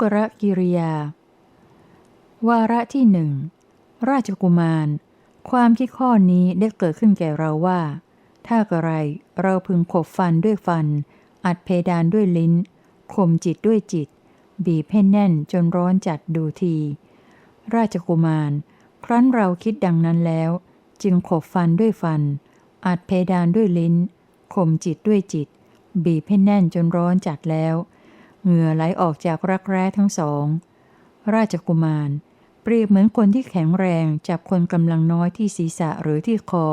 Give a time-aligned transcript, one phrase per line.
[0.00, 0.92] กรกิริยา
[2.48, 3.30] วาระที่หนึ่ง
[4.10, 4.88] ราชกุมาร
[5.50, 7.80] ความคิดข้อนี้ได้เกิดขึ้นแก่เราว่า
[8.46, 8.90] ถ้ากระไร
[9.42, 10.86] เราพึงขบฟันด้วยฟัน
[11.44, 12.52] อัดเพดานด้วยลิ้น
[13.14, 14.08] ข่มจิตด้วยจิต
[14.66, 16.76] บีบให้แน่นจนร้อนจัดดูที
[17.74, 18.52] ราชกุมาร
[19.04, 20.50] ครั้นเราคิดดังนั้นแล้ว
[21.02, 22.22] จึงขบฟันด้วยฟัน
[22.86, 23.94] อัดเพดานด้วยลิ้น
[24.54, 25.48] ข่มจิตด้วยจิต
[26.04, 27.74] บีบให้แน่นจนร้อนจัดแล้ว
[28.42, 30.44] เหงื่อไหลออกจากรักแร้ทั้งสอง
[31.34, 32.10] ราชกุมาร
[32.62, 36.66] เปรียบเหมือนคนที่แข็งแรงจับคนกำลังน้อยที่ศีรษะหรือที่คอ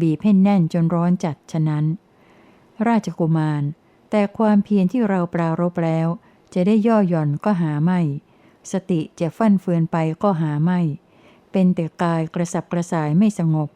[0.00, 1.84] บีบให้แน่นจนร้อนจัดฉะนั้น
[2.88, 3.62] ราชกุมาร
[4.10, 6.08] แต่ความเพียรที่เราปรารบแล้ว
[6.54, 8.00] จะได้ย่อหย่อนก็หาไม่
[8.72, 10.80] สติจะฟั่นเฟือนไปก็หาไม่
[11.52, 13.68] เป็นแต่กายกระสับกระส่ายไม่สงบ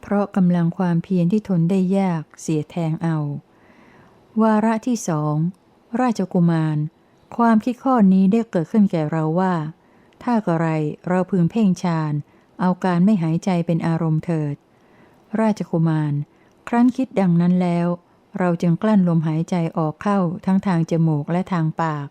[0.00, 3.18] เพราะกำลังความเพียรที่ทนได้ยากเสียแทงเอา
[4.42, 5.34] วาระที่สอง
[6.00, 6.76] ราชกุมาร
[7.36, 9.54] ความคิดข้อนี้ได้เกิดขึ้นแก่เราว่า
[10.22, 10.66] ถ้ากระไร
[11.08, 12.12] เราพึงเพ่งฌาน
[12.60, 14.54] เอาการไม่หายใจเป็นอารมณ์เถิด
[15.40, 16.12] ราชกุมาร
[16.68, 17.86] ครั้นคิดดังนั้นแล้ว
[18.38, 22.08] เราจึงกลั้นลมหายใจออกเข้าทั้งทางจมูกและทางปาก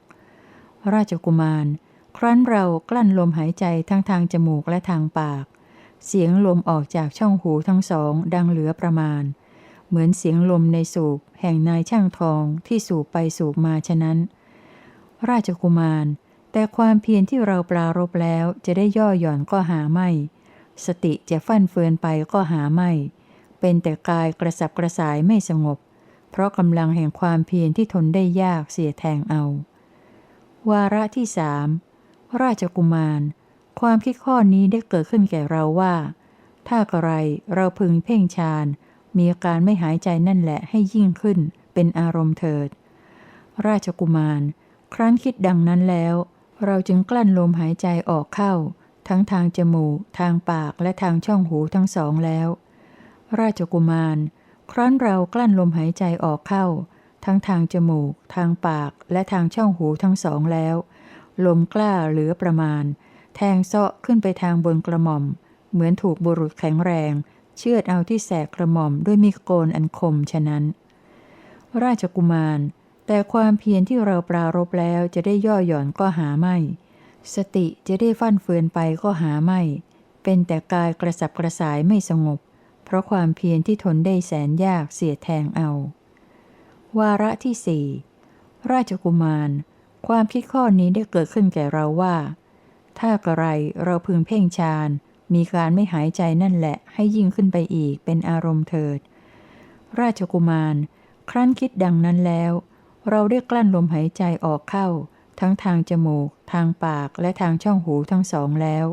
[0.93, 1.65] ราชกุมาร
[2.17, 5.45] ครั้นเรากลั้นลมหายใจทั้งทางจมูกและทางปาก
[6.05, 9.23] เสียงลมออกจากช่องหูทั้งสองดังเหลือประมาณ
[9.93, 14.17] เหมือนเสียงลมในสูบแห่งนายช่างทองที่สูบไปสูบมาฉะนั้น
[15.29, 16.05] ราชกุมาร
[16.51, 20.09] แต่ความเพียรที่เราปรารบแล้วจะได้ย่อหย่อนก็หาไม่
[20.85, 22.91] สติจะฟั่นเฟือนไปก็หาไม่
[23.59, 25.77] เป็นแต่กายกระสับกระส่ายไม่สงบ
[26.31, 29.43] เพราะกำลังแห่งความเพียรที่ทนได้ยากเสียแทงเอา
[30.69, 31.67] วาระที่สาม
[32.41, 33.21] ราชกุมาร
[33.79, 35.95] ความคิดข้อนี้ได้เกิดขึ้นแก่เราว่า
[36.67, 37.11] ถ้ากระไร
[37.55, 38.65] เราพึงเพ่งฌาน
[39.17, 41.39] มีอาการไม่หายใจนั่นแหละให้ยิ่งขึ้น
[41.73, 42.69] เป็นอารมณ์เถิด
[43.67, 44.41] ราชกุมาร
[44.93, 46.15] ครั้นคิดดังนั้นแล้ว
[46.65, 48.53] เราจึงกลั้นลมหายใจออกเข้า
[49.07, 52.47] ทั้งทางจมูก ทางปากและทางช่องหูทั้งสองแล้ว
[53.39, 54.17] ราชกุมาร
[54.71, 56.65] ครั้นเรากลั้นลมหายใจออกเข้า
[57.25, 60.75] ทั้งทางจมูก ทางปากและทางช่องหูทั้งสองแล้ว
[61.45, 62.83] ลมกล้าเหลือประมาณ
[63.35, 65.23] แทงเซาะขึ้นไปทางบนกระหม่อม
[65.71, 67.13] เหมือนถูกบุรุษแข็งแรง
[67.57, 70.63] เชือดเอาที่แสกกระหม่อมด้วยมีโกนอันคมฉะนั้น
[71.83, 72.59] ราชกุมาร
[73.07, 76.57] แต่ความเพียรที่เราปรารบแล้วจะได้ย่อหย่อนก็หาไม่
[77.35, 79.61] สติจะได้ฟั่นเฟือนไปก็หาไม่
[80.23, 82.39] เป็นแต่กายกระสับกระส่ายไม่สงบ
[82.85, 85.69] เพราะความเพียรที่ทนได้แสนยากเสียแทงเอา
[86.97, 87.85] วาระที่สี่
[88.71, 89.49] ราชกุมาร
[90.07, 92.15] ความคิดข้อนี้ได้เกิดขึ้นแก่เราว่า
[92.99, 93.45] ถ้ากระไร
[93.83, 94.89] เราพึงเพ่งฌาน
[95.33, 98.99] มีการไม่หายใจนั่นแหละให้ยิ่งขึ้นไปอีกเป็นอารมณ์เถิด
[99.99, 100.75] ราชกุมาร
[101.29, 102.51] ครั้นคิดดังนั้นแล้ว
[103.09, 104.87] เราได้กลั้นลมหายใจออกเข้า
[105.39, 108.85] ทั้งทางจมูก ทางปากและทางช่องหูทั้งสองแล้ว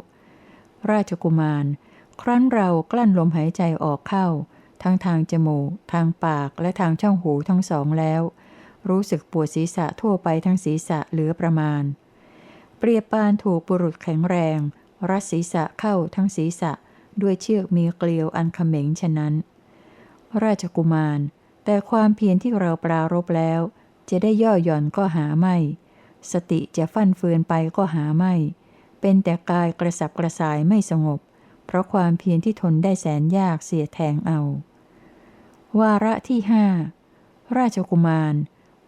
[0.90, 1.66] ราชกุมาร
[2.20, 4.26] ครั้นเรากลั้นลมหายใจออกเข้า
[4.82, 8.22] ทั้งทางจมูก ทางปากและทางช่องหูทั้งสองแล้ว
[8.88, 11.82] รู้สึกปวดศีรษะทั่วไปทั้งศีรษะเหลือประมาณ
[12.78, 14.58] เปรียบปานถูกบุรุษแข็งแรง
[15.08, 16.72] รัดศีรษะเข้าทั้งศีรษะ
[17.22, 19.34] ด้วยเชือกมีเกลียวอันเขม็งฉะนั้น
[20.42, 21.20] ราชกุมาร
[21.64, 23.60] แต่ความเพียรที่เราปรารบแล้ว
[24.10, 25.56] จะได้ย่อหย่อนก็หาไม่
[26.32, 28.34] สติจะฟั่นเฟือนไปก็หาไม่
[29.00, 31.20] เป็นแต่กายกระสับกระส่ายไม่สงบ
[31.66, 34.40] เพราะความเพียรที่ทนได้แสนยากเสียแทงเอา
[35.80, 36.66] วาระที่ห้า
[37.58, 38.34] ราชกุมาร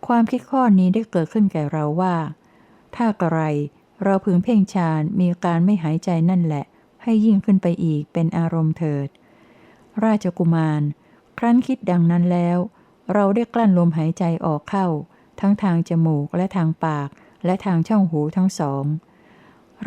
[0.06, 2.16] ความคิดข้อนี้ได้เกิดขึ้นแก่เราว่า
[2.96, 3.40] ถ้ากระไร
[4.04, 6.64] เราพึงเพ่งฌานมีการไม่หายใจนั่นแหละ
[7.02, 9.08] ให้ยิ่งขึ้นไปอีกเป็นอารมณ์เถิด
[10.04, 10.82] ราชกุมาร
[11.38, 12.58] ครั้นคิดดังนั้นแล้ว
[13.12, 14.86] เราได้กลั้นลมหายใจออกเข้า
[15.40, 17.08] ทั้งทางจมูกและทางปาก
[17.44, 18.84] และทางช่องหูทั้งสอง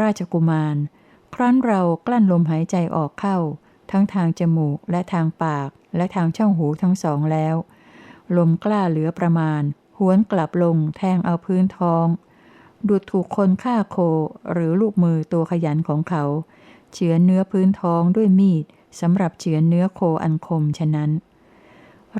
[0.02, 0.76] ราชกุมาร
[1.36, 3.38] ครั้นเรากลั้นลมหายใจออกเข้า
[3.92, 7.56] ทั้งทางจมูกและทางปาก และทางช่องหูทั้งสองแล้ว
[8.38, 9.62] ลมกล้าเหลือประมาณ
[9.98, 12.08] หวนกลับลงแทงเอาพื้นท้อง
[12.90, 13.98] ดุดถูกคนฆ่าโค
[14.52, 16.24] หรือลูกมือตัวขยันของเขา
[16.94, 18.66] เฉือนเนื้อพื้นท้องด้วยมีด
[19.00, 21.12] สำหรับเฉือนเนื้อโคอันคมฉะนั้น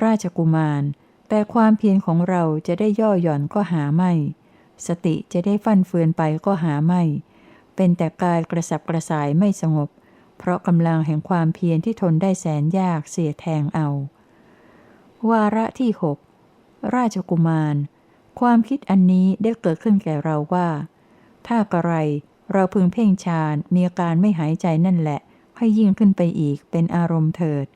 [0.04, 0.82] ราชกุมาร
[1.28, 4.12] แต่ความเพียรของเราจะได้ย่อหย่อนก็หาไม่
[4.86, 7.02] สติจะได้ฟั่นเฟือนไปก็หาไม่
[7.76, 9.88] เป็นแต่กายกระสับกระส่ายไม่สงบ
[10.38, 13.88] เพราะกำลังแห่งความเพียรที่ทนได้แสนยากเสียแทงเอา
[15.30, 16.18] วาระที่หก
[16.94, 17.76] ราชกุมาร
[18.40, 20.68] ความคิดอันนี้ได้เกิดขึ้นแก่เราว่า
[21.46, 21.92] ถ้ากระไร
[22.52, 25.20] เราพึงเพ่งฌานมีอาการไม่หายใจนั่นแหละ
[25.56, 27.66] ให้ยิ่งขึ้นไปอีกเป็นอารมณ์เถิด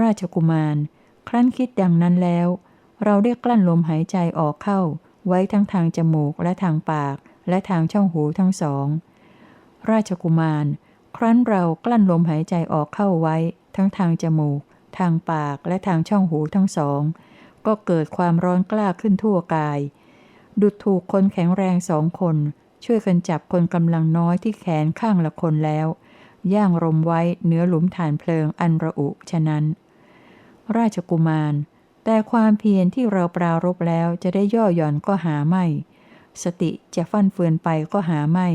[0.00, 0.76] ราชกุมาร
[1.28, 2.48] ครั้นคิดดังนั้นแล้ว
[3.04, 4.80] เราได้กลั้นลมหายใจออกเข้า
[5.26, 7.16] ไว้ทั้งทางจมูกและทางปาก
[7.48, 8.86] และทางช่องหูทั้งสอง
[9.90, 10.66] ราชกุมาร
[11.16, 13.36] ครั้นเรากลั้นลมหายใจออกเข้าไว้
[13.76, 14.60] ทั้งทางจมูก
[14.98, 17.00] ทางปากและทางช่องหูทั้งสอง
[17.66, 19.78] ก็เกิดความร้อนกล้าขึ้นทั่วกาย
[20.60, 22.36] ดุดถูกคนแข็งแรงสองคน
[22.84, 25.86] ช่วยกันจับคนกำลังน้อยที่แขนข้างละคนแล้ว
[26.54, 29.64] ย่างรมไว้เหนือหลุมฐานเพลิงอันระอุฉะนั้น
[30.76, 31.54] ราชกุมาร
[32.04, 35.64] แต่ความเพียรที่เราปรารบแล้วจะได้ย่อหย่อนก็หาไม่
[36.42, 38.48] สติจะฟั่นเฟือนไปก็หาไม่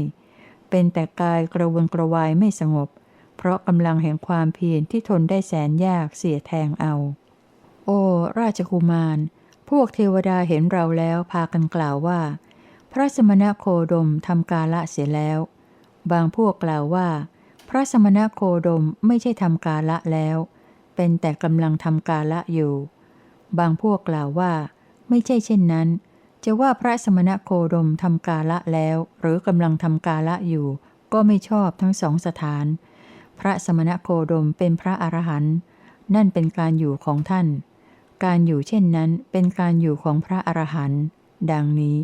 [0.70, 2.90] เป็นแต่กายกระวนกระวายไม่สงบ
[3.38, 6.96] เพราะกำลังแห่งความเพียรที่ทนได้แสนยากเสียแทงเอา
[7.86, 7.90] โอ
[8.40, 9.18] ราชกุมาร
[9.70, 12.20] พวกเทวดาเห็นเราแล้วพากันกล่าวว่า
[12.92, 15.40] พระสมณโคดมทำกาละเสียแล้ว
[16.12, 17.08] บางพวกกล่าวว่า
[17.70, 20.38] พระสมณโคดมไม่ใช่ทำกาละแล้ว
[20.96, 22.74] เป็นแต่กำลังทำกาละอยู่
[23.60, 24.54] บางพวกกล่าวว่า
[25.10, 25.88] ไม่ใช่เช่นนั้น
[26.44, 30.68] จะว่าพระสมณโคดมทำกาละแล้ว หรือกำลังทำกาละอยู่
[31.14, 32.66] ก็ไม่ชอบทั้งสองสถาน
[33.40, 35.56] พระสมณโคดมเป็นพระอรหันต์
[36.16, 37.48] นั่นเป็นการอยู่ของท่าน
[38.24, 41.04] การอยู่เช่นนั้นเป็นการอยู่ของพระอรหันต์
[41.52, 41.98] ดังนี้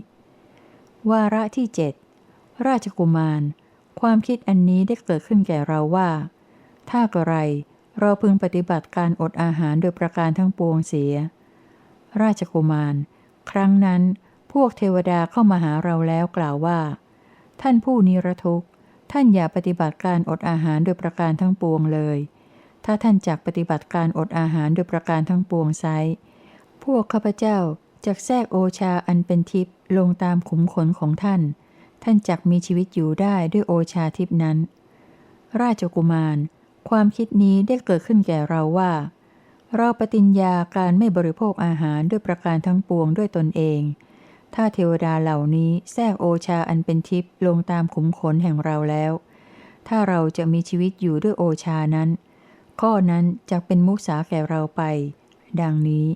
[1.09, 1.93] วาระที่เจ็ด
[2.67, 3.41] ราชกุมาร
[4.01, 6.09] ความคิดอันนี้ได้เกิดขึ้นแก่เราว่า
[6.89, 7.35] ถ้ากระไร
[7.99, 11.13] เราพึงปฏิบัติการอดอาหารโดยประการทั้งปวงเสีย
[12.21, 12.95] ราชกุมาร
[13.51, 14.01] ครั้งนั้น
[14.53, 16.79] พวกเทวดาเข้ามาหาเราแล้วกล่าวว่า
[17.61, 18.67] ท่านผู้นิรทุกข์
[19.11, 22.17] ท่านอย่าปฏิบัติการอดอาหารโดยประการทั้งปวงเลย
[22.89, 25.85] ถ้าท่านจักปฏิบัติการอดอาหารโดยประการทั้งปวงไซ
[26.83, 27.57] พวกข้าพเจ้า
[28.05, 31.41] จักแทรกโอชาอันเป็นทิพย์ลงตามขุมขนของท่าน
[32.03, 34.57] ท่านจักมีชีวิตอยู่ได้ด้วยโอชาทิพย์นั้น
[35.61, 36.37] ราชกุมาร
[36.89, 38.91] ความคิดนี้ได้เกิดขึ้นแก่เราว่า
[39.77, 43.81] เราปฏิญญาการไม่บริโภคอาหารด้วยประการทั้งปวงด้วยตนเอง
[44.53, 49.11] ถ้าเทวดาเหล่านี้แทรกโอชาอันเป็นทิพย์ลงตามขุมขนแห่งเราแล้ว
[49.87, 52.09] ถ้าเราจะมีชีวิตอยู่ด้วยโอชานั้น
[52.81, 54.81] ข้อนั้นจะเป็นมุสาแก่เราไป
[55.61, 56.07] ดังนี้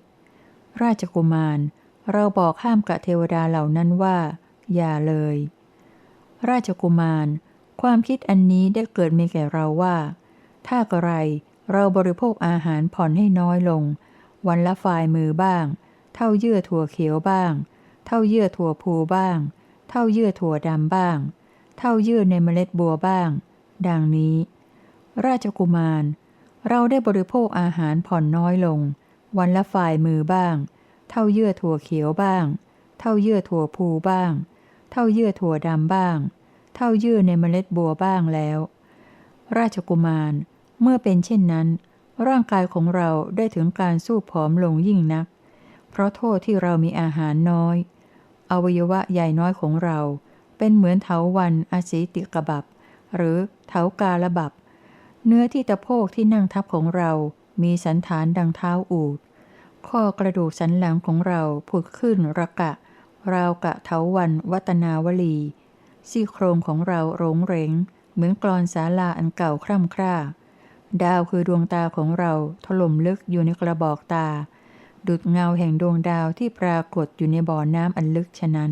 [0.82, 1.60] ราชกุมาร
[2.12, 4.18] เราบอกห้ามกับเทวดาเหล่านั้นว่า
[4.76, 5.36] อย่าเลย
[6.50, 7.28] ราชกุมาร
[7.82, 9.96] ความคิดอันนี้ได้เกิดมีแก่เราว่า
[10.68, 11.12] ถ้ากระไร
[11.72, 13.84] เราบริโภคอาหารผ่อนให้น้อยลง
[14.48, 15.66] วันละฝ่ายมือบ้าง
[16.16, 17.54] เท่าเยื่อถั่วเขียวบ้าง
[18.06, 19.38] เท่าเยื่อถั่วพูบ้าง
[19.90, 21.18] เท่าเยื่อถั่วดำบ้าง
[21.78, 23.30] เท่าเยื่อในเมล็ดบัวบ้าง
[23.88, 24.36] ดังนี้
[25.26, 26.04] ราชกุมาร
[26.70, 28.80] เราได้บริโภคอาหารผ่อนน้อยลง
[29.38, 30.56] วันละฝ่ายมือบ้าง
[31.10, 32.46] เท่าเยื่อถั่วเขียวบ้าง
[33.00, 34.32] เท่าเยื่อถั่วพูบ้าง
[34.92, 36.18] เท่าเยื่อถั่วดำบ้าง
[36.76, 38.60] เท่าเยื่อในเมล็ดบัวบ้างแล้ว
[39.58, 40.34] ราชกุมาร
[40.82, 41.68] เมื่อเป็นเช่นนั้น
[42.28, 45.26] ร่างกายของเราได้ถึงการสู้ผอมลงยิ่งนัก
[45.92, 47.78] เพราะโทษที่เรามีอาหารน้อย
[48.52, 50.00] อวัยวะใหญ่น้อยของเรา
[50.58, 52.64] เป็นเหมือนเถาวันอาศีติกบับ
[53.16, 53.38] หรือ
[53.68, 54.52] เถากาละบับ
[55.26, 57.12] เนื้อที่ตะโพกที่นั่งทับของเรา
[57.64, 59.18] มีสันฐานดังเท้าอูด
[59.88, 62.72] ข้อกระดูกสันหลังของเราผุดขึ้นระกะ
[63.34, 65.38] ราวกะเถาวันวัตนาวลี
[66.10, 67.72] ซี่โครงของเราโรงเหรง
[68.14, 70.16] เหมือนกรอนศาลาอันเก่าคร่ำคร่า
[71.04, 72.34] ดาวคือดวงตาของเรา
[72.66, 74.28] ถล่มลึกอยู่ในกระบอกตา
[75.08, 78.72] ดุดเงาแห่งดวงดาวที่ปรากฏอยู่ในบ่อน้ำอันลึกฉะนั้น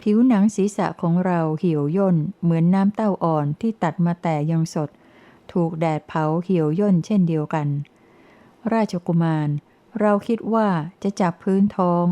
[0.00, 4.90] ผิวหนังศีรษะของเราเหี่ยวย่นเหมือนน้ำเต้าอ่อนที่ตัดมาแต่ยังสด
[5.52, 7.68] ถูกแดดเผาเหี่ยวย่นเช่นเดียวกัน
[8.72, 9.48] ราชกุมาร
[10.00, 10.68] เราคิดว่า
[11.02, 12.04] จะจับพื้นท้อง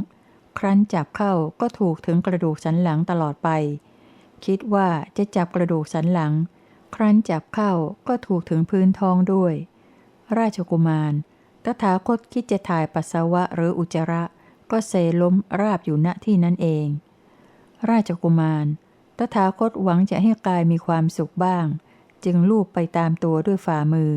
[0.59, 3.49] ครั้นจับเข้าก็ถูกถึงกระดูกสันหลังตลอดไป
[4.45, 6.33] คิดว่าจะจับกระดูกสันหลัง
[6.95, 7.73] ครั้นจับเข้า
[8.09, 9.55] ก็ถูกถึงพื้นท้องด้วย
[10.39, 11.13] ราชกุมาร
[11.65, 14.23] ตถาคตคิดจะถ่ายปัสสาวะหรืออุจจาระ
[14.71, 16.87] ก็เซล้มราบอยู่ณที่นั้นเอง
[17.91, 18.67] ราชกุมาร
[19.19, 21.67] ตถาคตหวังจะให้กายมีความสุขบ้าง
[22.25, 24.13] จึงลูบไปตามตัวด้วยฝ่ามือ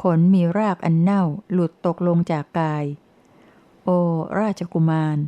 [0.00, 1.22] ขนมีรากอันเน่า
[1.52, 2.84] หลุดตกลงจากกาย
[3.84, 3.88] โอ
[4.38, 5.18] ราชกุมาร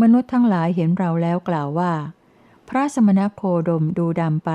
[0.00, 1.92] มนุษย์ทั้งหลายเห็นเราแล้วกล่าวว่า
[2.68, 4.50] พระสมณโคดมดูดำไป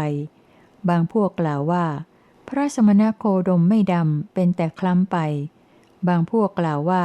[0.90, 1.86] บางพวกกล่าวว่า
[2.48, 5.18] พระสมณโคดมไม่ดำเป็นแต่คล้ำไป
[6.08, 7.04] บางพวกกล่าวว่า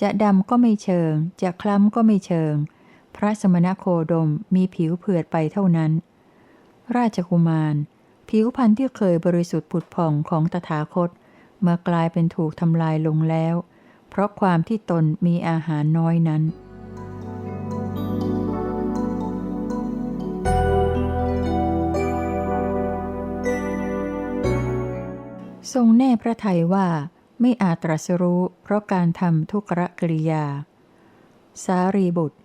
[0.00, 2.54] จะดำก็ไม่เชิง จะคล้ำก็ไม่เชิง
[3.16, 5.92] พระสมณโคดมมีผิวเผือดไปเท่านั้น
[6.96, 7.74] ราชกุมาร
[8.34, 11.10] ผิวพรรณที่เคยบริสุทธิ์ผุดผ่องของตถาคต
[11.60, 13.54] เมื่อกลายเป็นถูกทำลายลงแล้ว
[14.08, 16.42] เพราะความที่ตนมีอาหารน้อยนั้น
[25.72, 26.86] ทรงแน่พระทัยว่า
[27.40, 30.44] ไม่อาจตรัสรู้เพราะการทำทุกรกิริยา
[31.64, 32.38] สารีบุตร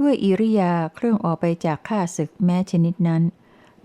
[0.00, 3.24] ด้วยอิริยาเครื่องออกไปจากข้าศึกแม้ชนิดนั้น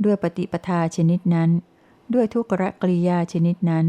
[0.05, 1.49] ด้วยปฏิปทาชนิดนั้น
[2.13, 3.85] ด้วยทุกรกริยาชนิดนั้น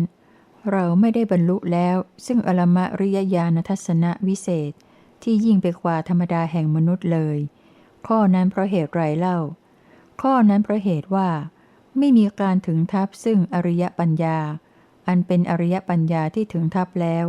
[0.71, 1.97] เราไม่ได้บรรลุแล้ว
[2.27, 4.73] ซึ่งอลมะริยญาณทัศนะวิเศษ
[5.23, 7.39] ที่ยิ่งไปกว่าธรรมดาแห่งมนุษย์เลย
[8.07, 9.39] ข้อนั้นเพราะเหตุไรเล่า
[10.23, 11.29] ข้อนั้นเพราะเหตุว่า
[11.99, 14.39] ไม่มีการถึงทับซึ่งอริยปัญญา
[15.09, 17.27] อันเป็นอริยปัญญาที่ถึงทับแล้ว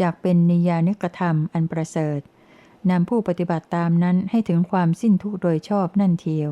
[0.00, 2.20] จากเป็นนิยานิกธรรมอันประเสริฐ
[2.90, 6.50] นำผู้ปฏิบัติตามนั้นให้ถึงความสิ้นทุกข์โดยชอบนั่นเทียว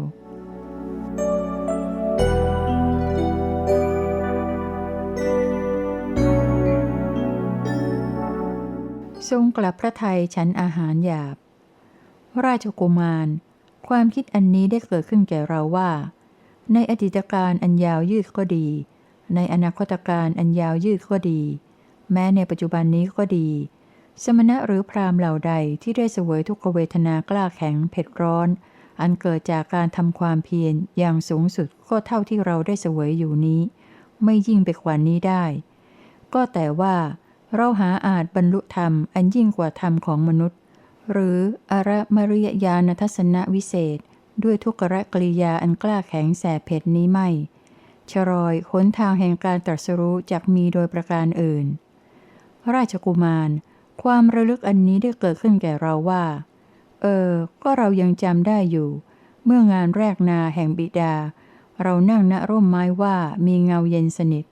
[9.30, 11.36] ทรงกลับพระไทยฉันอาหารหยาบ
[12.44, 13.28] ราชกุมาร
[13.88, 15.90] ความคิดอันนี้ได้เกิดขึ้นแก่เราว่า
[16.72, 18.68] ในอดีตการอันยาวยืดก็ดี
[19.34, 21.40] ในอนาคตการอันยาวยืดก็ดี
[22.12, 23.48] แม้ในปัจจุบันนี้ก็ดี
[24.22, 28.48] สมณะหรือพราหมณ์เหล่าใดที่ได้เสวยทุกขเวทนากล้าแข็งเผ็ดร้อน
[29.00, 33.60] อันเกิดจากการทำความเพียรอย่างสูงสุดก็เท่าที่เราได้เสวยอยู่นี้
[34.24, 35.44] ไม่ยิ่งไปกว่านี้ได้
[36.34, 36.94] ก็แต่ว่า
[37.56, 40.58] เราหาอาจบรรลุธรรมอันยิ่งกว่าธรรมของมนุษย์
[41.10, 41.38] หรือ
[41.72, 43.98] อระมริยญาณทัศนวิเศษ
[44.42, 47.28] ด้วยทุกขกริยาอันกล้าแข็งแสบเผ็ดนี้ไม่
[48.10, 51.66] ชรอยหนทางแห่งการตรัสรู้จากมีโดยประการอื่น
[52.74, 53.50] ราชกุมาร
[54.02, 56.24] ความระลึกอันนี้ได้เกิดขึ้นแก่เราว่า
[57.02, 57.30] เออ
[57.62, 58.88] ก็เรายังจำได้อยู่
[59.44, 61.14] เมื่องานแรกนาแห่งบิดา
[61.82, 63.16] เรานั่งณร่มไม้ว่า
[63.46, 64.44] มีเงาเย็นสนิท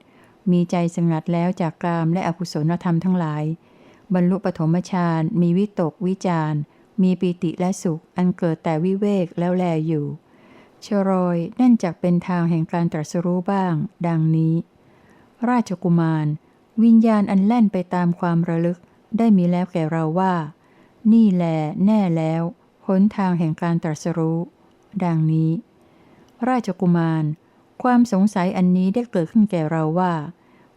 [0.51, 3.43] มีใจสงัดแล้วจากกามและอกุศลธรรมทั้งหลาย
[4.13, 6.53] บรรลุปฐมฌานมีวิตกวิจาร
[7.01, 10.05] มีปีติและสุข อันเกิดแต่วิเวกแล้วแลอยู่
[10.85, 13.73] ชรอยนั่นจักเป็นทางแห่งการตรัสรู้บ้าง
[14.07, 14.55] ดังนี้
[15.49, 16.27] ราชกุมาร
[16.83, 18.79] วิญญาณอันแล่นไปตามความระลึก
[19.17, 20.33] ได้มีแล้วแก่เราว่า
[21.11, 21.45] นี่แล
[21.85, 22.43] แน่แล้ว
[22.87, 24.39] หนทางแห่งการตรัสรู้
[25.03, 25.51] ดังนี้
[26.49, 27.23] ราชกุมาร
[27.83, 30.13] ความสงสัยอันนี้ได้เกิดขึ้นแก่เราว่า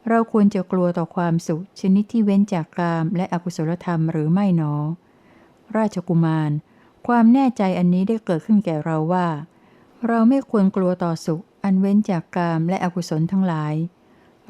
[0.09, 4.75] เราควรจะกลัวต่อความสุขชนิดที่เว้นจากกามและอกุศลธรรมหรือไม่หนอ
[5.77, 6.51] ราชกุมาร
[7.07, 9.29] ความแน่ใจอันนี้ได้เกิดขึ้นแก่เราว่า
[10.07, 13.75] เราไม่ควรกลัวต่อสุข อันเว้นจากกามและอกุศลทั้งหลาย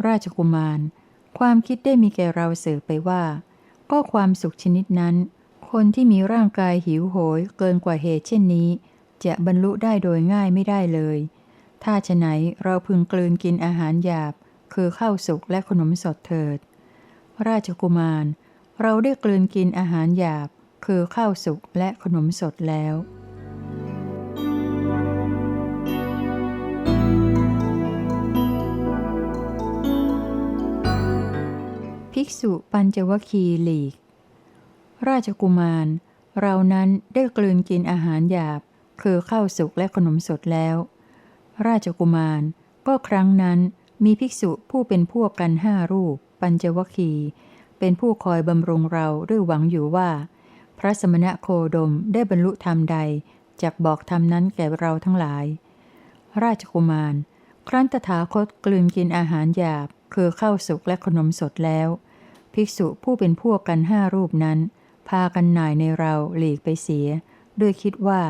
[0.06, 0.80] ราชกุมาร
[1.38, 3.22] ความคิดได้มีแก่เราเสือไปว่า
[3.90, 5.14] ก็ความสุขชนิดนั้น
[5.70, 8.68] คนที่มีร่างกายหิวโหยเกินกว่าเหตุเช่นนี้
[9.24, 11.18] จะบรรลุได้โดยง่ายไม่ได้เลย
[11.84, 12.26] ถ้าฉะไหน
[12.62, 14.32] เราพึงกลืนกินอาหารหยาบ
[14.74, 16.58] คือข้าวสุกและขนมสดเถิด
[17.48, 18.24] ราชกุมาร
[18.82, 20.48] เราได้กลืนกินอาหารหยาบ
[20.84, 22.94] คือข้าวสุกและขนมสดแล้ว
[32.12, 33.94] ภิกษุปัญจวคีหลีก
[35.08, 35.86] ราชกุมาร
[36.40, 38.60] เรานั้นได้กลืนกินอาหารหยาบ
[39.02, 40.76] คือข้าวสุกและขนมสดแล้ว
[41.66, 42.42] ราชกุมาร
[42.86, 43.58] ก็ครั้งนั้น
[44.04, 47.12] มีภิกษุผู้เป็นพวกกันห้ารูป ปัญจวคี
[47.78, 50.10] เป็นผู้คอยบำรุงเราด้วยหวังอยู่ว่า
[50.78, 52.98] พระสมณะโคดมได้บรรลุธรรมใด
[53.62, 55.44] จากบอกธรรมนั้นแก่เราทั้งหลาย
[56.42, 57.14] ราชกุมาร
[57.68, 61.88] ครั้นตถาคตกลืนกินอาหารหยาบ คือข้าวสุกและขนมสดแล้ว
[62.54, 64.58] ภิกษุผู้เป็นพวกกันห้ารูปนั้น
[65.08, 67.08] พากันนายในเราหลีกไปเสีย
[67.60, 68.22] ด้วยคิดว่า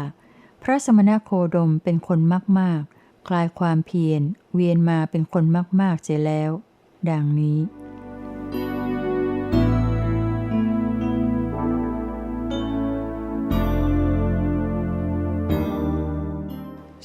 [0.63, 2.19] พระสมณโคดมเป็นคน
[2.61, 2.83] มาก
[3.29, 4.23] คลายความเพียร
[4.55, 5.45] เวียนมาเป็นคน
[5.81, 6.51] มากๆเสียแล้ว
[7.11, 7.61] ดังนี้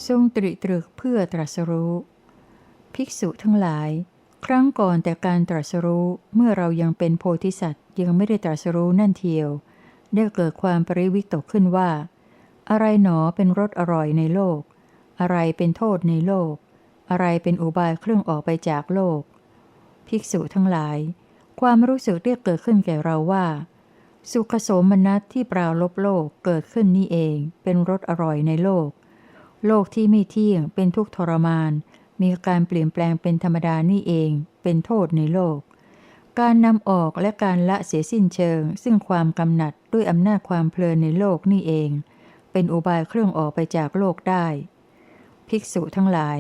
[0.08, 1.94] ทรงตริตรึกเพื่อตรัสรู้
[2.94, 3.90] ภิกษุทั้งหลาย
[4.46, 9.50] ครั้งก่อนแต่การตรัสรู้เมื่อเรายังเป็นโพธิสัตว์ยังไม่ได้ตรัสรู้นั่นเทียว
[10.14, 11.90] ได้เกิดความปริวิตกขึ้นว่า
[12.70, 14.60] อะไรหนอเป็นรสอร่อยในโลก
[15.20, 16.54] อะไรเป็นโทษในโลก
[17.10, 19.22] อะไรเป็นอุบายเครื่องออกไปจากโลก
[20.08, 20.98] ภิกษุทั้งหลาย
[21.60, 23.46] ความรู้สึกเรียกเกิดขึ้นแก่เราว่า
[24.32, 28.90] สุขโสมนัสที่ปราลบโลกเกิดขึ้นนี่เอง เป็นรสอร่อยในโลก
[29.68, 31.72] โลกที่ไม่เที่ยงเป็นทุกข์ทรมาน
[32.22, 34.30] มีการเปลี่ยนแปลงเป็นธรรมดานี่เอง
[34.64, 35.58] เป็นโทษในโลก
[36.40, 41.90] การนำออกและการละเสียสิ้นเชิง ซึ่งความกำหนัดด้วยอำนาจความเพลินในโลกนี่เอง
[42.52, 44.46] เป็นอุบายเครื่องออกไปจากโลกได้
[45.50, 46.40] ภิกษุทั้งหลาย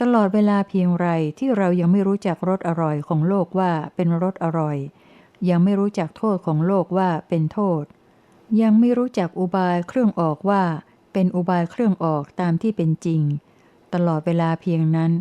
[0.00, 1.06] ตลอดเวลาเพียงไร
[1.38, 4.76] ที่เรายังไม่รู้จักรสอร่อยของโลกว่าเป็นรสอร่อย
[5.48, 7.84] ยังไม่รู้จักโทษของโลกว่าเป็นโทษ
[8.62, 10.62] ยังไม่รู้จักอุบายเครื่องออกว่า
[11.12, 13.22] เป็นอุบายเครื่องออกตามที่เป็นจริง
[13.94, 15.12] ตลอดเวลาเพียงนั้น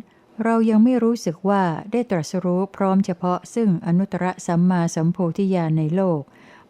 [0.44, 6.22] เรายังไม่รู้สึกว่าได้ตรัสรู้พร้อมเฉพาะซึ่งอนุตตรสัมมาสัมโพธิญาณในโลก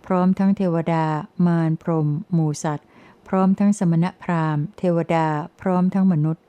[0.06, 1.06] พร้อมทั้งเทวดา
[1.46, 2.88] มารพรหมหมูสัตว์
[3.28, 5.28] พร้อมทั้งสมณพราหมณ์ เทวดา
[5.62, 6.43] พร้อมทั้งมนุษย์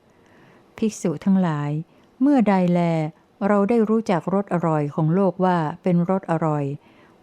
[0.79, 1.71] ภิกษุทั้งหลาย
[2.21, 2.79] เมื่อใดแล
[3.47, 6.63] เราได้รู้จักรสอร่อยของโลกว่าเป็นรสอร่อย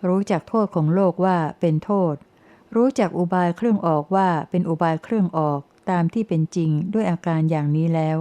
[0.08, 2.14] รู้จักโทษของโลกว่าเป็นโทษ
[2.76, 8.18] รู้จักอุบายเครื่องออกว่าเป็นอุบายเครื่องออกตามที่เป็นจริงด้วยอาการอย่างนี้แล้ว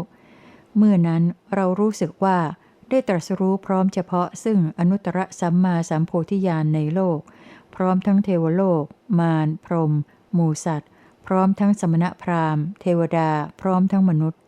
[0.78, 1.24] เมื่อนั้น
[1.56, 2.38] เรารู้สึกว่า
[2.90, 7.20] ได้ตรัสรู้พร้อมเฉพาะซึ่งอนุตตรสัมมาสัมโพธิญาณในโลก
[7.76, 8.84] พร้อมทั้งเทวโลก
[9.20, 9.92] มาร พรหม
[10.34, 10.90] หมูสัตว์
[11.28, 13.30] พร้อมทั้งสมณพราหมณ์ เทวดา
[13.62, 14.41] พร้อมทั้งมนุษย์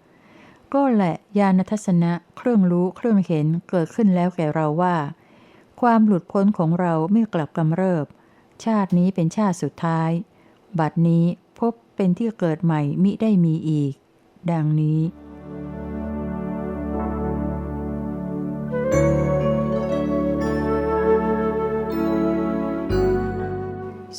[0.74, 4.96] ก็แหละญาณทัศนะเครื่องรู้เครื่องเห็นเกิดขึ้นแล้วแก่เราว่า
[5.82, 8.06] ความหลุดพ้นของเราไม่กลับกำเริบ
[8.66, 10.12] ชาตินี้เป็นชาติสุดท้าย
[10.80, 11.26] บัดนี้
[11.60, 13.94] พบเป็นที่เกิดใหม่มิได้มีอีก
[14.52, 15.02] ดังนี้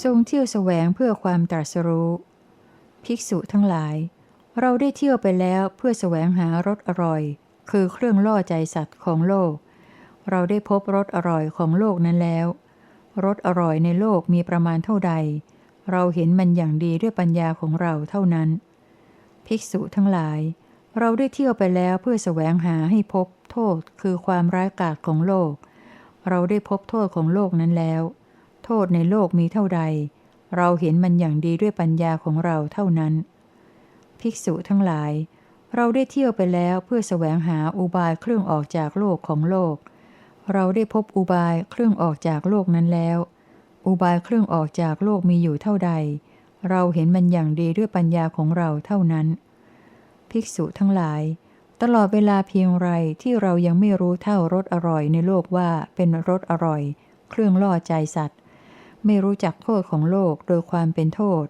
[0.02, 2.10] ทรงเที่ยวแสวงเพื่อความตรัสรู้
[3.04, 3.96] ภิกษุทั้งหลาย
[4.60, 7.22] เราได้เที่ยวไปแล้วเพื่อแสวงหารสอร่อย
[7.70, 9.52] คือเครื่องล่อใจสัตว์ของโลก
[10.30, 12.46] เราได้พบรสอร่อยของโลกนั้นแล้ว
[13.24, 15.12] รสอร่อยในโลกมีประมาณเท่าใด
[15.90, 18.48] เราเห็นมันอย่างดีด้วยปัญญาของเราเท่านั้น
[19.46, 20.40] ภิกษุทั้งหลาย
[20.98, 25.52] เราได้เที่ยวไปแล้วเพื่อแสวงหาให้พบโทษคือความร้ายกาจของโลก
[26.28, 28.02] เราได้พบโทษของโลกนั้นแล้ว
[28.64, 29.82] โทษในโลกมีเท่าใด
[30.56, 33.14] เราเห็นมันอย่างดีด้วยปัญญาของเราเท่านั้น
[34.24, 35.12] ภิกษุทั้งหลาย
[35.74, 39.76] เราได้เที่ยวไปแล้วเพื่อแสวงหาอุบายเครื่องออกจากโลกของโลก
[40.52, 43.18] เราได้พบอุบายเครื่องออกจากโลกนั้นแล้ว
[43.86, 45.92] อุบายเครื่องออกจากโลกมีอยู่เท่าใด
[46.70, 49.26] เราเห็นมันอย่างดีด้วยปัญญาของเราเท่านั้น
[50.30, 51.22] ภิกษุทั้งหลาย
[51.82, 52.88] ตลอดเวลาเพียงไร
[53.22, 56.82] ที่เรายังไม่รู้เท่ารสอร่อยในโลกว่าเป็นรสอร่อย
[57.30, 58.38] เครื่องล่อใจสัตว์
[59.04, 61.46] ไม่รู้จักโทษของโลกโดยความเป็นโทษ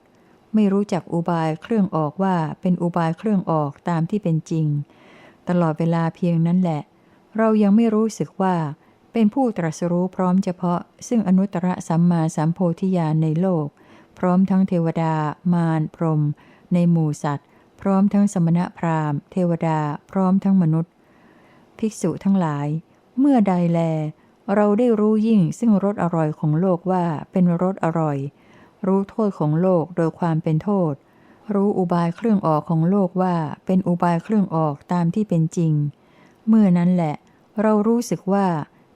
[0.54, 4.66] ไม่รู้จักอุบายเครื่องออกว่าเป็นอุบายเครื่องออกตามที่เป็นจริง
[5.49, 6.82] ตลอดเวลาเพียงนั้นแหละ
[7.36, 8.54] เรายังไม่รู้สึกว่า
[9.12, 13.67] เป็นผู้ตรัสรู้พร้อมเฉพาะ ซึ่งอนุตตรสัมมาสัมโพธิญาณในโลก
[14.19, 15.14] พร้อมทั้งเทวดา
[15.52, 16.21] มาร พรหม
[16.75, 17.47] ในหมู่สัตว์
[17.80, 19.78] พร้อมทั้งสมณพราหมณ์ เทวดา
[20.10, 20.93] พร้อมทั้งมนุษย์
[21.78, 22.67] ภิกษุทั้งหลาย
[23.19, 23.80] เมื่อใดแล
[24.54, 28.17] เราได้รู้ยิ่งซึ่งรสอร่อยของโลกว่าเป็นรสอร่อย
[28.86, 30.92] รู้โทษของโลกโดยความเป็นโทษ
[31.54, 35.73] รู้อุบายเครื่องออกของโลกว่าเป็นอุบายเครื่องออกตามที่เป็นจริง
[36.49, 37.14] เมื่อนั้นแหละ
[37.62, 38.47] เรารู้สึกว่า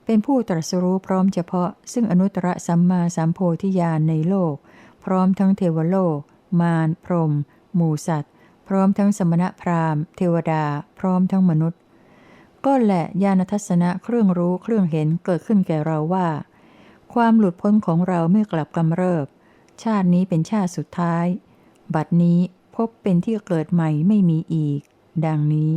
[0.05, 4.55] เป็นผู้ตรัสรู้พร้อมเฉพาะ ซึ่งอนุตตรสัมมาสัมโพธิญาณในโลก
[5.03, 6.17] พร้อมทั้งเทวโลก
[6.61, 7.31] มารพรหม
[7.75, 8.31] หมู่สัตว์
[8.67, 10.63] พร้อมทั้งสมณพราหมณ์ เทวดา
[10.99, 11.79] พร้อมทั้งมนุษย์
[12.65, 16.27] ก็แหละญาณทัศนะเครื่องรู้เครื่องเห็นเกิดขึ้นแก่เราว่า
[17.13, 19.25] ความหลุดพ้นของเราไม่กลับกำเริบ
[19.83, 21.25] ชาตินี้เป็นชาติสุดท้าย
[21.95, 22.39] บัดนี้
[22.75, 24.79] พบเป็นที่เกิดใหม่ไม่มีอีก
[25.25, 25.73] ดังนี้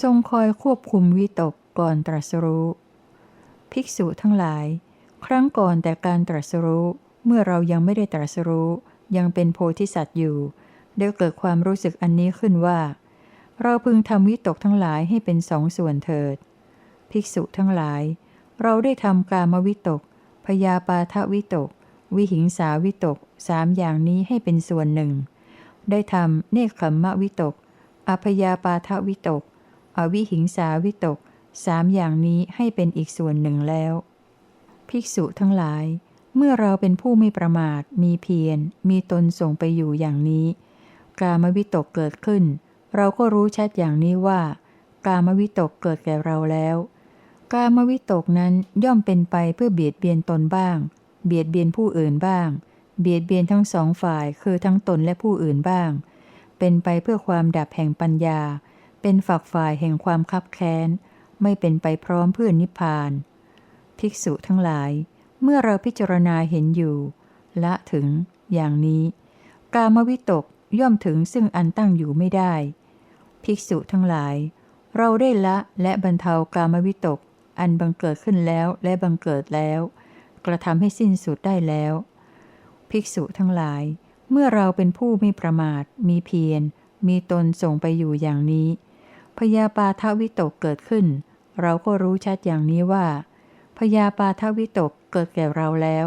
[0.00, 2.66] ทรงคอยควบคุมวิตกก่อนตรัสรู้
[3.72, 4.66] ภิกษุทั้งหลาย
[5.24, 6.86] ครั้งก่อนแต่การตรัสรู้
[7.24, 8.70] เมื่อเรายังไม่ได้ตรัสรู้
[9.16, 10.36] ยังเป็นโพธิสัตว์อยู่
[10.98, 12.78] ได้เกิดความรู้สึกอันนี้ขึ้นว่า
[13.62, 16.36] เราพึงทำวิตกทั้งหลายให้เป็นสองส่วนเถิด
[17.10, 18.02] ภิกษุทั้งหลาย
[18.62, 20.00] เราได้ทำกามวิตก
[20.46, 21.68] พยาปาทวิตก
[22.16, 25.12] วิหิงสาวิตกสามอย่างนี้ให้เป็นส่วนหนึ่ง
[25.90, 27.54] ได้ทำเนคขมมะวิตก
[28.08, 29.42] อพยาปาทวิตก
[29.96, 31.18] อวิหิงสาวิตก
[31.64, 33.92] สามอย่างนี้ให้เป็นอีกส่วนหนึ่งแล้ว
[34.88, 35.84] ภิกษุทั้งหลาย
[36.36, 40.46] เมื่อเราเป็นผู้ไม่ประมาท มีเพียร มีตนส่งไปอยู่อย่างนี้
[41.20, 42.44] กามวิตกเกิดขึ้น
[42.96, 44.40] เราก็รู้ชัดอย่างนี้ว่า
[45.06, 46.76] กามวิตกเกิดแก่เราแล้ว
[47.52, 48.52] กามวิตกนั้น
[48.84, 50.76] ย่อมเป็นไปเพื่อเบียดเบียนตนบ้าง
[51.26, 52.48] เบียดเบียนผู้อื่นบ้าง
[53.00, 55.90] เบียดเบียนทั้งสองฝ่ายคือทั้งตนและผู้อื่นบ้าง
[56.58, 58.40] เป็นไปเพื่อความดับแห่งปัญญา
[59.02, 60.88] เป็นฝักฝ่ายแห่งความคับแค้น
[61.42, 63.10] ไม่เป็นไปพร้อมเพื่อนิพพาน
[63.98, 64.90] ภิกษุทั้งหลาย
[65.42, 66.96] เมื่อเราพิจารณาเห็นอยู่
[67.64, 68.06] ละถึง
[68.52, 69.02] อย่างนี้
[69.74, 70.44] กามวิตก
[70.78, 72.54] ย่อมถึงซึ่งอันตั้งอยู่ไม่ได้
[73.44, 74.36] ภิกษุทั้งหลาย
[74.96, 77.18] เราได้ละและบรรเทากามวิตก
[77.60, 79.80] อันบังเกิดขึ้นแล้วและบังเกิดแล้ว
[80.46, 81.92] กระทำให้สิ้นสุดได้แล้ว
[82.90, 83.82] ภิกษุทั้งหลาย
[84.30, 86.62] เมื่อเราเป็นผู้ไม่ประมาท มีเพียร
[87.08, 88.68] มีตนส่งไปอยู่อย่างนี้
[89.38, 91.06] พยาปาทวิตกเกิดขึ้น
[91.60, 93.06] เราก็รู้ชัดอย่างนี้ว่า
[93.78, 96.06] พยาปาทวิตกเกิดแก่เราแล้ว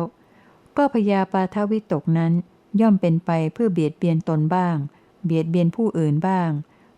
[0.78, 2.34] ก็พยาปาทวิตกนั้น
[2.82, 4.78] ย่อมเป็นไปเพื่อเบียดเบียนตนบ้าง
[5.26, 6.50] เบียดเบียนผู้อื่นบ้าง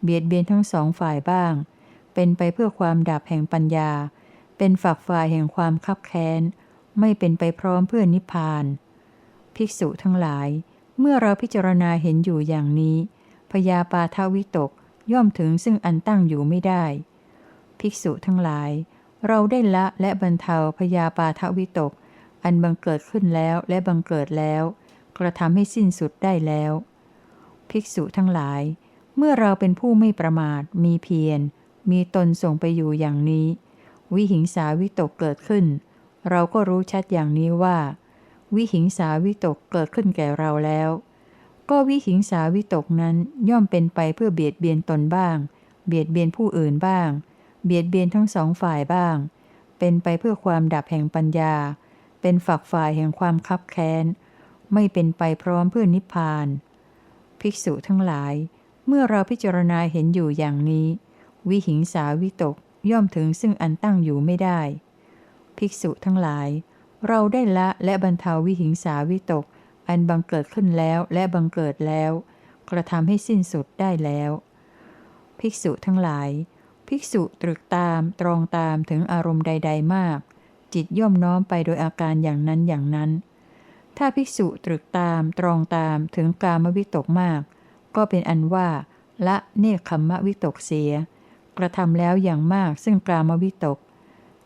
[0.04, 1.54] เบียดเบียนทั้งสองฝ่ายบ้าง
[2.14, 3.92] เป็นไปเพื่อความดับแห่งปัญญา
[4.58, 6.42] เป็นฝักฝ่ายแห่งความคับแค้น
[7.00, 8.66] ไม่เป็นไปพร้อมเพื่อนิพพาน
[9.56, 10.48] ภิกษุทั้งหลาย
[11.00, 12.98] เมื่อเราพิจารณาเห็นอยู่อย่างนี้
[13.52, 14.72] พยาปาทวิตก
[15.12, 16.84] ย่อมถึงซึ่งอันตั้งอยู่ไม่ได้
[17.80, 18.72] ภิกษุทั้งหลาย
[19.28, 21.92] เราได้ละและบรรเทาพยาปาทวิตก
[22.44, 24.64] อันบังเกิดขึ้นแล้วและบังเกิดแล้ว
[25.18, 26.72] กระทำให้สิ้นสุดได้แล้ว
[27.70, 28.62] ภิกษุทั้งหลาย
[29.22, 31.40] เมื่อเราเป็นผู้ไม่ประมาท มีเพียร
[31.92, 33.48] มีตนส่งไปอยู่อย่างนี้
[34.14, 35.66] วิหิงสาวิตกเกิดขึ้น
[36.30, 37.78] เราก็รู้ชัดอย่างนี้ว่า
[38.56, 40.90] วิหิงสาวิตกเกิดขึ้นแก่เราแล้ว
[41.70, 43.16] ก็วิหิงสาวิตกนั้น
[43.50, 45.38] ย่อมเป็นไปเพื่อเบียดเบียนตนบ้าง
[45.88, 47.10] เบียดเบียนผู้อื่นบ้าง
[47.66, 49.16] เบียดเบียนทั้งสองฝ่ายบ้าง
[49.80, 51.56] เป็นไปเพื่อความดับแห่งปัญญา
[52.22, 54.06] เป็นฝักฝ่ายแห่งความคับแค้น
[54.74, 56.48] ไม่เป็นไปพร้อมเพื่อนิพพาน
[57.42, 58.34] ภิกษุทั้งหลาย
[58.92, 60.88] เมื่อเราพิจารณาเห็นอยู่อย่างนี้
[61.50, 62.56] วิหิงสาวิตก
[62.92, 64.62] ย่อมถึงซึ่งอันตั้งอยู่ไม่ได้
[65.58, 66.50] ภิกษุทั้งหลาย
[67.08, 69.46] เราได้ละและบรรเทาวิหิงสาวิตก
[69.88, 72.12] อันบังเกิดขึ้นแล้วและบังเกิดแล้ว
[72.70, 74.32] กระทำให้สิ้นสุดได้แล้ว
[75.40, 76.30] ภิกษุทั้งหลาย
[76.88, 80.20] ภิกษุตรึกตามตรองตามถึงอารมณ์ใด ๆ มาก
[80.74, 83.10] จิตย่อมน้อมไปโดยอาการอย่างนั้นอย่างนั้น
[83.98, 87.42] ถ้าภิกษุตรึกตามตรองตามถึงกามวิตกมาก
[88.00, 88.68] ก็เป็นอันว่า
[89.28, 90.92] ละเนคขมมะวิตกเสีย
[91.58, 93.78] กระทำแล้วอย่างมากซึ่งกามวิตก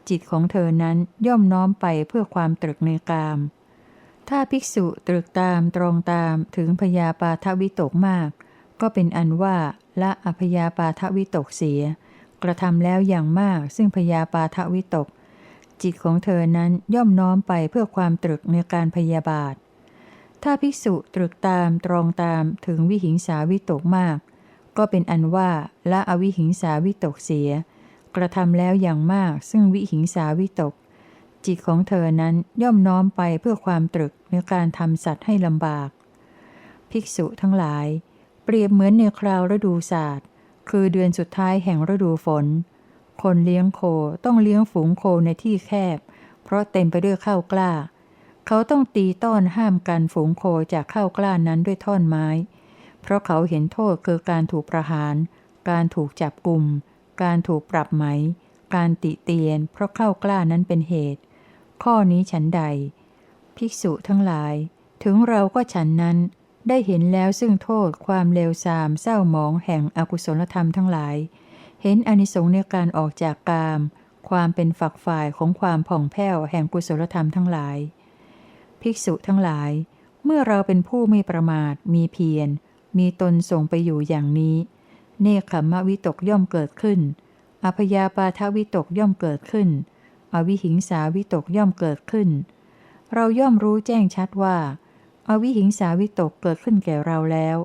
[0.10, 3.38] จิตของเธอนั้นย่อมน้อมไปเพื่อความตรึกในกาม
[4.30, 8.30] ถ้าภิกษุตรึกตามตรองตามถึงพยาปาทวิตกมาก
[8.82, 9.58] ก็เป็นอันว่า
[10.02, 11.82] ละอพยาปาทวิตกเสีย
[12.44, 15.08] กระทำแล้วอย่างมากซึ่งพยาปาทวิตก
[15.82, 19.56] จิตของเธอนั้นย่อมน้อมไปเพื่อความตรึกในการพยาบาท
[20.44, 24.18] ถ้าภิกษุตรึกตามตรองตามถึงวิหิงสาวิตกมาก
[24.78, 25.50] ก็เป็นอันว่า
[25.92, 27.50] ละอวิหิงสาวิตกเสีย
[28.16, 30.74] กระทำแล้วอย่างมากซึ่งวิหิงสาวิตก
[31.46, 35.90] จิตของเธอนั้นย่อมน้อมไปเพื่อความตรึกในการทำสัตว์ให้ลำบาก
[36.92, 37.88] ภิกษุทั้งหลาย
[38.44, 40.28] เปรียบเหมือนในคราวฤดูศาสตร์
[40.70, 42.46] คือเดือนสุดท้ายแห่งฤดูฝน
[43.22, 43.82] คนเลี้ยงโค
[44.26, 45.98] ต้องเลี้ยงฝูงโคในที่แคบ
[46.44, 47.72] เพราะเต็มไปด้วยข้าวกล้า
[48.48, 52.28] เขาต้องตีต้อนห้ามกันฝูงโคจากเข้ากล้านั้นด้วยท่อนไม้
[53.02, 55.16] เพราะเขาเห็นโทษคือการถูกประหาร
[55.70, 56.64] การถูกจับกลุ่ม
[57.24, 58.06] การถูกปรับไหม
[58.76, 61.22] การติเตียน เพราะเข้ากล้านั้นเป็นเหตุ
[61.84, 62.64] ข้อนี้ฉันใด
[63.58, 64.54] ภิกษุทั้งหลาย
[65.04, 66.18] ถึงเราก็ฉันนั้น
[66.68, 71.16] ได้เห็นแล้วซึ่งโทษความเลวทรามเศร้าหมองแห่งอกุศลธรรมทั้งหลาย
[71.82, 73.80] เห็นอนิสงส์ในการออกจากกาม
[74.30, 77.78] ความเป็นฝักฝ่ายของความผ่องแผ้วแห่งกุศลธรรมทั้งหลาย
[78.84, 79.72] ภิกษุทั้งหลาย
[80.24, 82.50] เมื่อเราเป็นผู้ไม่ประมาท มีเพียร
[82.98, 84.58] มีตนส่งไปอยู่อย่างนี้
[85.22, 87.00] เนคขมะวิตกย่อมเกิดขึ้น
[87.66, 89.70] อพยาปาทวิตกย่อมเกิดขึ้น
[90.34, 92.30] อวิหิงสาวิตกย่อมเกิดขึ้น
[93.14, 94.58] เราย่อมรู้แจ้งชัดว่า
[95.30, 97.58] อวิหิงสาวิตกเกิดขึ้นแก่เราแล้ว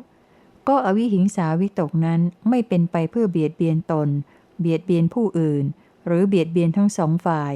[0.68, 4.09] ก็อวิหิงสาวิตกนั้นไม่เป็นไปเพื่อเบียดเบียนตน
[4.61, 5.64] เบียดเบียนผู้อื่น
[6.07, 7.54] หรือเบียดเบียนทั้งสองฝ่าย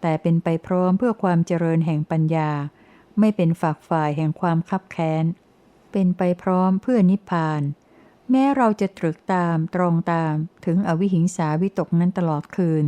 [0.00, 2.50] แต่เป็นไปพร้อมเพื่อความเจริญแห่งปัญญา
[3.20, 5.24] ไม่เป็นฝักฝ่ายแห่งความคับแค้น
[5.92, 7.62] เป็นไปพร้อมเพื่อนิพพาน
[8.30, 12.84] แม้เราจะตรึกตามตรองตามถึงอวิหิงสาวิตกนั้นตลอดคืน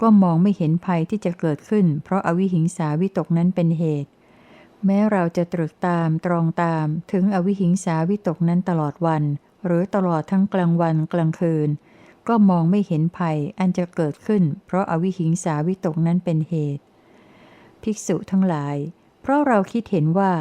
[0.00, 4.10] ก็มองไม่เห็นภัยที่จะเกิดขึ้น เพราะอวิหิงสาวิตกนั้นเป็นเหตุ
[4.84, 9.22] แม้เราจะตรึกตามตรองตามถึงอวิหิงสาวิตกนั้นตลอดวัน
[9.66, 11.68] หรือตลอดทั้งกลางวันกลางคืน
[12.28, 16.84] ก็มองไม่เห็นภัยอันจะเกิดขึ้น เพราะอวิหิงสาวิตกนั้นเป็นเหตุ
[17.82, 18.76] ภิกษุทั้งหลาย
[19.20, 20.32] เพราะเราคิดเห็นว่า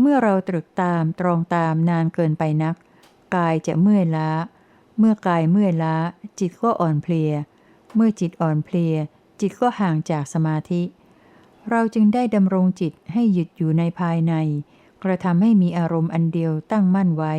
[0.00, 2.74] เมื่อเราตรึกตามตรองตามนานเกินไปนัก
[3.34, 4.30] กายจะเมื่อยล้า
[4.98, 5.94] เมื่อกายเมื่อยล้า
[6.38, 7.32] จิตก็อ่อนเพลีย
[7.94, 8.94] เมื่อจิตอ่อนเพลีย
[9.40, 10.82] จิตก็ห่างจากสมาธิ
[11.70, 14.34] เราจึงได้ดำรงจิตให้หยุดอยู่ในภายใน
[15.02, 17.34] กระทำให้มีอารมณ์อันเดียวตั้งมั่นไว้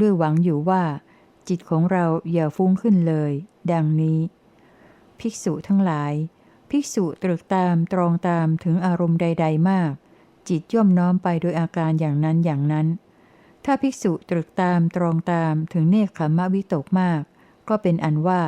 [0.00, 0.82] ด้วยหวังอยู่ว่า
[1.48, 3.32] จิตของเราอย่าฟุ้งขึ้นเลย
[3.72, 4.18] ดังนี้
[5.18, 6.12] ภิกษุทั้งหลาย
[6.70, 9.92] ภิกษุตรึกตามตรองตามถึงอารมณ์ใด ๆ มาก
[10.48, 12.86] จิตย่อมน้อมไปโดยอาการอย่างนั้นอย่างนั้น
[13.64, 17.22] ถ้าภิกษุตรึกตามตรองตามถึงเนคขมะวิตกมาก
[17.68, 18.42] ก็เป็นอันว่า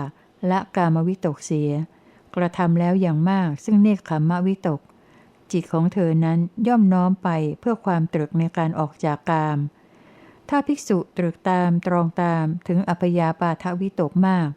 [0.50, 1.72] ละกามวิตกเสีย
[2.35, 4.80] กระทำแล้วอย่างมากซึ่งเนคขมะวิตก
[5.52, 7.28] จิตของเธอนั้นย่อมน้อมไป
[7.61, 9.59] เพื่อความตรึกในการออกจากกาม
[10.48, 14.48] ถ้าภิกษุตรึกตามตรองตามถึงอัพยาปาทวิตกมาก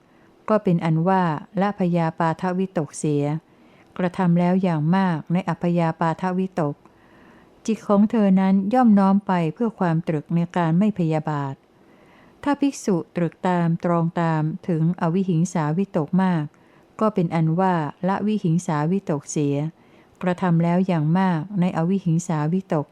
[0.49, 1.23] ก็เป็นอันว่า
[1.61, 3.25] ละพยาปาทวิตกเสีย
[3.97, 6.75] กระทำแล้วอย่างมากในอัพยาปาทวิตก
[7.67, 11.55] จิตของเธอนั้นย่อมน้อมไปเพื่อความตรึกในการไม่พยาบาท
[12.43, 16.43] ถ้าภิกษุตรึกตามตรองตามถึงอวิหิงสาวิตกมาก
[16.99, 17.73] ก็เป็นอันว่า
[18.07, 19.55] ละวิหิงสาวิตกเสีย
[20.21, 22.87] กระทำแล้วอย่างมากในอวิหิงสาวิตก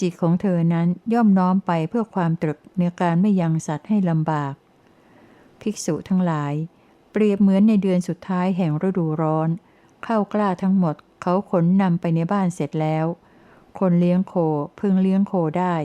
[0.00, 4.54] จิตของเธอนั้นย่อมน้อมไปเพื่อความตรึกในการไม่ยังสัตว์ให้ลำบาก
[5.60, 6.52] ภิกษุทั้งหลาย
[7.12, 9.48] เปรียบเหมือนในเดือนสุดท้ายแห่งฤดูร้อน
[10.04, 13.06] เข้ากล้าทั้งหมดเขาขนนำไปในบ้านเสร็จแล้ว
[13.80, 14.34] คนเลี้ยงโค
[14.80, 15.76] พึงเลี้ยงโคได้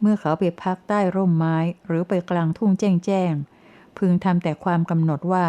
[0.00, 3.32] เมื่อเขาไปพักใต้ร่มไม้หรือไปกลางทุ่งแจ้งแจ้ง
[3.98, 5.46] พึงทำแต่ความกำหนดว่า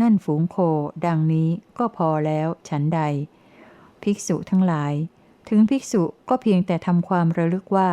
[0.00, 0.56] นั่นฝูงโค
[1.06, 1.48] ดังนี้
[1.78, 3.00] ก็พอแล้วฉันใด
[4.02, 4.92] ภิกษุทั้งหลาย
[5.48, 7.90] ถึงภิกษุก็เพียงแต่ทำความระลึกว่า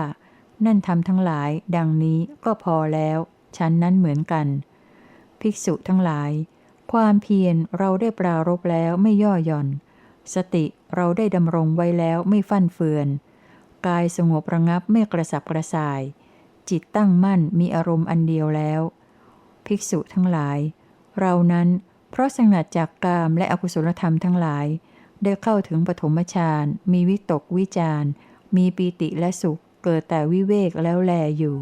[0.66, 3.18] นั่นทำทั้งหลาย ดังนี้ก็พอแล้ว
[3.58, 4.48] ฉันนั้นเหมือนกัน
[5.42, 6.32] ภิกษุทั้งหลาย
[6.92, 9.68] ความเพียรเราได้ปรารบแล้วไม่ย่อหย่อน
[10.34, 13.08] สติ เราได้ดำรงไว้แล้วไม่ฟั่นเฟือน
[13.88, 16.02] กายสงบระงับไม่กระสับกระส่าย
[16.70, 18.82] จิตตั้งมั่นมีอารมณ์อันเดียวแล้ว
[19.66, 20.60] ภิกษุทั้งหลาย
[21.20, 21.68] เรานั้น
[22.12, 24.66] เพราะสงัดจากกามและอกุศลธรรมทั้งหลาย
[25.24, 28.04] ได้เข้าถึงปฐมฌานมีวิตกวิจาร
[28.56, 31.58] มีปีติและสุขเกิดแต่วิเวกแล้วแลอยู่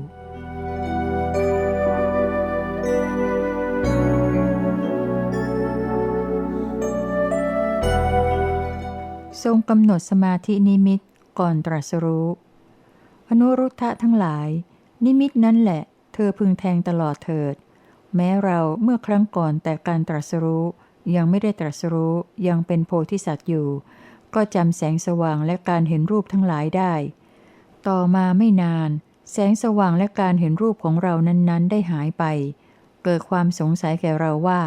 [9.43, 10.99] ทรงกำหนดสมาธินิมิต
[11.39, 12.27] ก่อนตรัสรู้
[13.29, 14.47] อนุรุทธะทั้งหลาย
[15.05, 15.81] นิมิตนั้นแหละ
[16.13, 17.55] เธอพึงแทงตลอดเถิด
[18.15, 20.65] แม้เราเมื่อครั้งก่อนแต่การตรัสรู้
[21.15, 22.15] ยังไม่ได้ตรัสรู้
[22.47, 23.67] ยังเป็นโพธิสัตว์อยู่
[24.33, 26.93] ก็จำแสงสว่างและการเห็นรูปทั้งหลายได้
[27.87, 28.89] ต่อมาไม่นาน
[29.31, 32.23] แสงสว่างและการเห็นรูปของเรานั้นๆ ได้หายไป
[33.03, 34.61] เกิดความสงสัยแก่เราว่า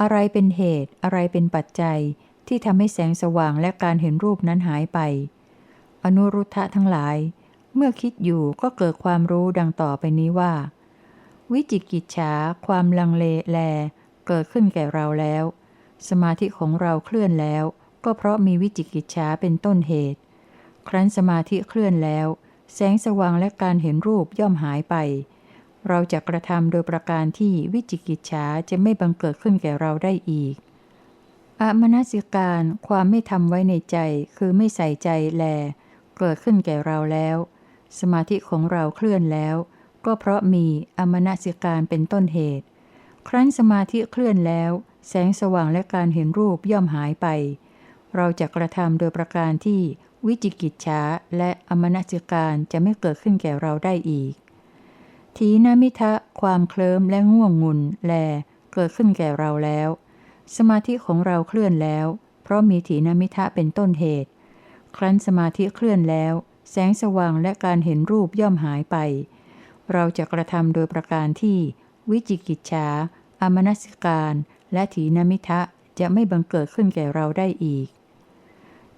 [0.00, 2.00] อะไรเป็นเหตุอะไรเป็นปัจจัย
[2.46, 4.98] ที่ทำให้แสงสว่างและการเห็นรูปนั้นหายไป
[6.04, 7.16] อนุรุทธะทั้งหลาย
[7.74, 10.52] เมื่อคิดอยู่ก็เกิดความรู้ดังต่อไปนี้ว่า
[11.52, 12.32] วิจิกิจฉา
[12.66, 13.58] ความลังเลแล
[14.26, 15.44] เกิดขึ้นแก่เราแล้ว
[16.08, 17.64] สมาธิของเราเคลื่อนแล้ว
[18.04, 20.20] ก็เพราะมีวิจิกิจฉาเป็นต้นเหตุ
[20.88, 22.26] ครั้นสมาธิเคลื่อนแล้ว
[22.74, 24.94] แสงสว่างและการเห็นรูปย่อมหายไป
[25.88, 30.54] เราจะกระทำโดยประการที่วิจิกิจฉาจะไม่บังเกิดขึ้นแก่เราได้อีก
[31.62, 33.98] อมนสิการความไม่ทำไว้ในใจ
[34.36, 35.44] คือไม่ใส่ใจแล
[36.18, 37.36] เกิดขึ้นแก่เราแล้ว
[37.98, 39.56] สมาธิของเราเคลื่อนแล้ว
[40.04, 40.66] ก็เพราะมี
[40.98, 42.66] อมนสิการเป็นต้นเหตุ
[43.28, 44.70] ครั้นสมาธิเคลื่อนแล้ว
[45.08, 47.26] แสงสว่างและการเห็นรูปย่อมหายไป
[48.16, 49.80] เราจะกระทำโดยประการที่
[50.26, 51.00] วิจิกิจฉา
[51.36, 54.32] และอมนสิการจะไม่เกิดขึ้นแก่เราได้อีก
[55.36, 58.12] ทีนามิทะความเคลิ้มและง่วงงุนแล
[58.72, 59.88] เกิดขึ้นแก่เราแล้ว
[60.56, 62.06] สมาธิของเราเคลื่อนแล้ว
[62.42, 64.30] เพราะมีถีนมิทะเป็นต้นเหตุ
[64.96, 66.34] ครั้นสมาธิเคลื่อนแล้ว
[66.70, 68.96] แสงสว่างและการเห็นรูปย่อมหายไป
[69.92, 71.58] เราจะกระทำโดยประการที่
[72.10, 72.88] วิจิกิจฉา
[73.40, 74.34] อามนสิการ
[74.72, 75.60] และถีนมิทะ
[75.98, 77.88] จะไม่บังเกิดขึ้นแก่เราได้อีก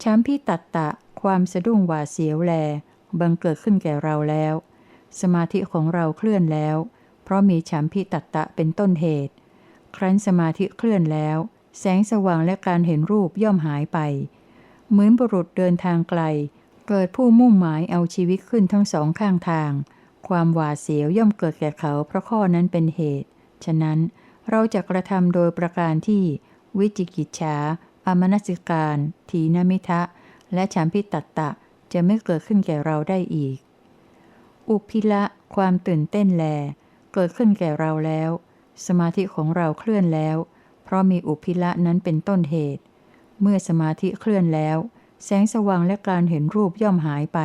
[0.03, 0.89] ช้ำพิตัตตะ
[1.23, 2.53] ความสะดุ้งหวาเสียวแล
[3.21, 4.55] บังเกิดขึ้นแก่เราแล้ว
[5.21, 6.77] สมาธิของเราเคลื่อนแล้ว
[7.23, 9.35] เพราะมีฉัมพิตัตตะเป็นต้นเหตุ
[9.97, 11.39] ครั้นสมาธิเคลื่อนแล้ว
[11.79, 13.99] แสงสว่างและการเห็นรูปย่อมหายไป
[14.91, 16.23] เหมือนบุรุษเดินทางไกล
[16.89, 19.73] เกิดผู้มุ่งหมายเอาชีวิตขึ้นทั้งสองข้างทาง
[20.29, 23.29] ความหวาดเสียวย่อมเกิดแก่เขาเพราะข้อนั้นเป็นเหตุ
[23.65, 23.99] ฉะนั้น
[24.51, 26.23] เราจะกระทำโดยประการที่
[26.79, 27.57] วิจิกิจฉา
[28.07, 28.97] อมนสิการ
[29.31, 30.03] ทีนมิทะ
[30.55, 31.51] และฉันพิตัตตะ
[31.93, 33.57] จะไม่เกิดขึ้นแก่เราได้อีก
[34.69, 35.23] อุพิละ
[35.55, 36.45] ความตื่นเต้นแล
[37.15, 38.31] เกิดขึ้นแก่เราแล้ว
[38.87, 40.37] สมาธิของเราเคลื่อนแล้ว
[40.85, 42.83] เพราะมีอุพิละนั้นเป็นต้นเหตุ
[43.41, 44.79] เมื่อสมาธิเคลื่อนแล้ว
[45.25, 47.41] แสงสว่างและการเห็นรูปย่อมหายไป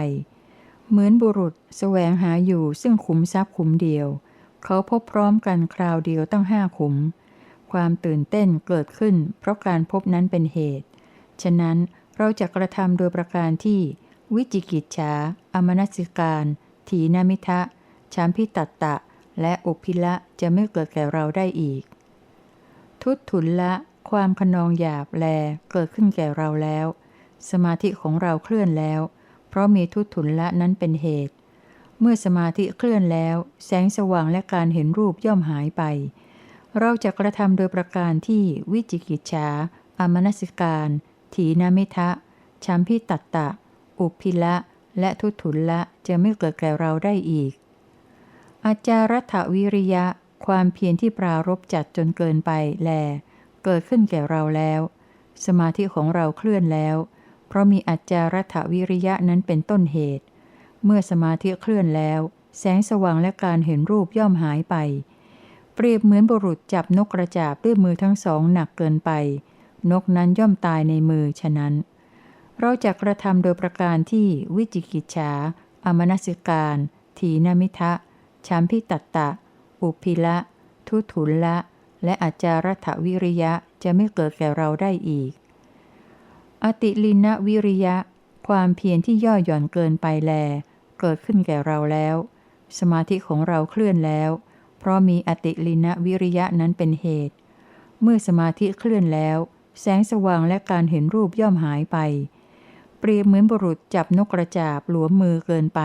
[0.89, 4.07] เหมือนบุรุษสแสวงหาอยู่ซึ่งขุมทรัพย์ขุมเดียว
[4.63, 6.95] เขาพบพร้อมกันคราวเดียวตั้งห้าขุม
[7.71, 10.87] ความตื่นเต้นเกิดขึ้น เพราะการพบนั้นเป็นเหตุ
[11.41, 11.77] ฉะนั้น
[12.17, 13.81] เราจะกระทำโดยประการที่
[14.35, 15.13] วิจิกิจฉา
[15.53, 16.45] อมนสิการ
[16.89, 17.61] ถีนมิทะ
[18.13, 18.95] ชามพิตัตตะ
[19.41, 21.84] และอุพิละจะไม่เกิดแก่เราได้อีก
[23.02, 23.73] ทุตทุนละ
[24.10, 25.25] ความขนองหยาบแล
[25.71, 26.86] เกิดขึ้นแก่เราแล้ว
[27.49, 29.02] สมาธิของเราเคลื่อนแล้ว
[29.49, 31.34] เพราะมีทุตทุนละนั้นเป็นเหตุ
[31.99, 35.84] เมื่อสมาธิเคลื่อนแล้ว แสงสว่างและการเห็นรูปย่อมหายไป
[36.80, 39.47] เราจะกระทำโดยประการที่วิจิกิจฉา
[39.99, 40.89] อามนสิการ
[41.34, 42.10] ถีนามิทะ
[42.65, 43.47] ชัมพิตัตตะ
[43.99, 44.56] อุพิละ
[44.99, 47.52] และทุตุลละจะไม่เกิดแก่เราได้อีก
[48.65, 50.05] อาจารัฐวิริยะ
[50.45, 52.51] ความเพียรที่ปรารบจัดจนเกินไป
[52.83, 52.89] แล
[53.63, 54.81] เกิดขึ้นแก่เราแล้ว
[55.45, 56.95] สมาธิของเราเคลื่อนแล้ว
[57.47, 60.25] เพราะมีอาจารัฐวิริยะนั้นเป็นต้นเหตุ
[60.83, 62.19] เมื่อสมาธิเคลื่อนแล้ว
[62.59, 64.75] แสงสว่างและการเห็นรูปย่อมหายไป
[65.75, 69.11] เปรียบเหมือนบุรุษจับนกกระจาบด้วยมือทั้งสองหนักเกินไป
[69.91, 71.73] นกนั้นย่อมตายในมือฉะนั้น
[72.59, 75.31] เราจะกระทำโดยประการที่วิจิกิจฉา
[75.85, 76.77] อมนสิการ
[77.19, 77.91] ทีนมิทะ
[78.47, 79.30] ชัมพิตตะ
[79.82, 80.38] อุพิละ
[80.88, 81.58] ทุถุลละ
[82.04, 85.32] และอาจารัฐวิริยะจะไม่เกิดแก่เราได้อีก
[86.63, 87.95] อติลินะวิริยะ
[88.47, 90.32] ความเพียรที่ย่อหย่อนเกินไปแล
[90.99, 92.15] เกิดขึ้นแก่เราแล้ว
[92.80, 94.30] สมาธิของเราเคลื่อนแล้ว
[94.80, 97.36] เพราะมีอติลินะวิริยะนั้นเป็นเหตุ
[98.02, 99.38] เมื่อสมาธิเคลื่อนแล้ว
[99.80, 101.97] แสงสว่างและการเห็นรูปย่อมหายไป
[102.99, 105.82] เปรียบเหมือนบุรุษจับนกกระจาบหลวมมือเกินไป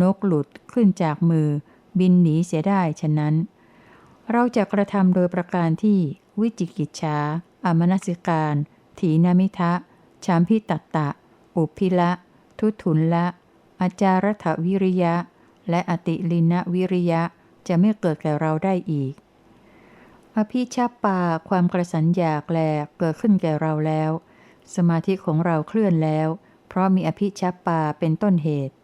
[0.00, 1.48] นกหลุดขึ้นจากมือ
[1.98, 3.34] บินหนีเสียได้ฉะนั้น
[4.30, 5.98] เราจะกระทำโดยประการที่
[6.40, 7.18] วิจิกิจฉา
[7.66, 8.54] อมนสิการ
[8.98, 9.72] ถีนามิทะ
[10.24, 11.08] ชามพิตัตตะ
[11.56, 12.10] อุพิละ
[12.58, 13.26] ทุถุนละ
[13.80, 15.14] อาจารถวิริยะ
[15.70, 17.22] และอติลินะวิริยะ
[17.68, 19.12] จะไม่เกิดแก่เราได้อีก
[20.36, 22.58] อภิชาปาความกระสันอยากแล
[22.98, 24.10] เกิดขึ้นแก่เราแล้ว
[24.74, 26.28] สมาธิของเราเคลื่อนแล้ว
[26.68, 28.74] เพราะมีอภิชาปาเป็นต้นเหตุ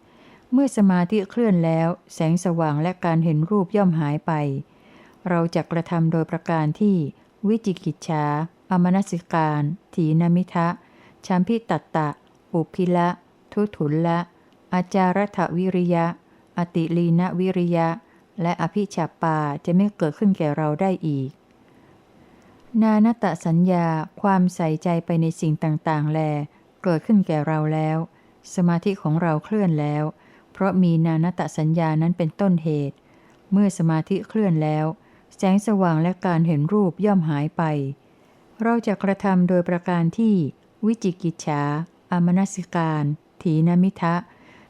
[0.52, 4.32] เมื่อสมาธิเคลื่อนแล้ว แสงสว่างและการเห็นรูปย่อมหายไป
[5.28, 6.96] เราจะกระทำโดยประการที่
[7.48, 8.24] วิจิกิจฉา
[8.70, 9.62] อมนสิการ
[9.94, 10.68] ถีนมิทะ
[11.26, 12.08] ชัมพิตัตตะ
[12.52, 13.08] อุพิละ
[13.52, 14.18] ทุถุลละ
[14.74, 16.06] อาจารถวิริยะ
[16.58, 17.88] อติลีนวิริยะ
[18.42, 21.30] และอภิฉัปาจะไม่เกิดขึ้นแก่เราได้อีก
[22.82, 23.86] นานตะสัญญา
[24.22, 26.20] ความใส่ใจไปในสิ่งต่างๆ แล
[26.82, 27.98] เกิดขึ้นแก่เราแล้ว
[28.54, 30.04] สมาธิของเราเคลื่อนแล้ว
[30.60, 32.96] ราะมีนานตสัญญานั้นเป็นต้นเหตุ
[33.52, 34.86] เมื่อสมาธิเคลื่อนแล้ว
[35.36, 37.62] แสงสว่างและการเห็นรูปย่อมหายไป
[38.62, 40.34] เราจะกระทำโดยประการที่
[40.86, 41.62] วิจิกิจฉา
[42.12, 43.04] อมนสิการ
[43.42, 44.14] ถีนมิทะ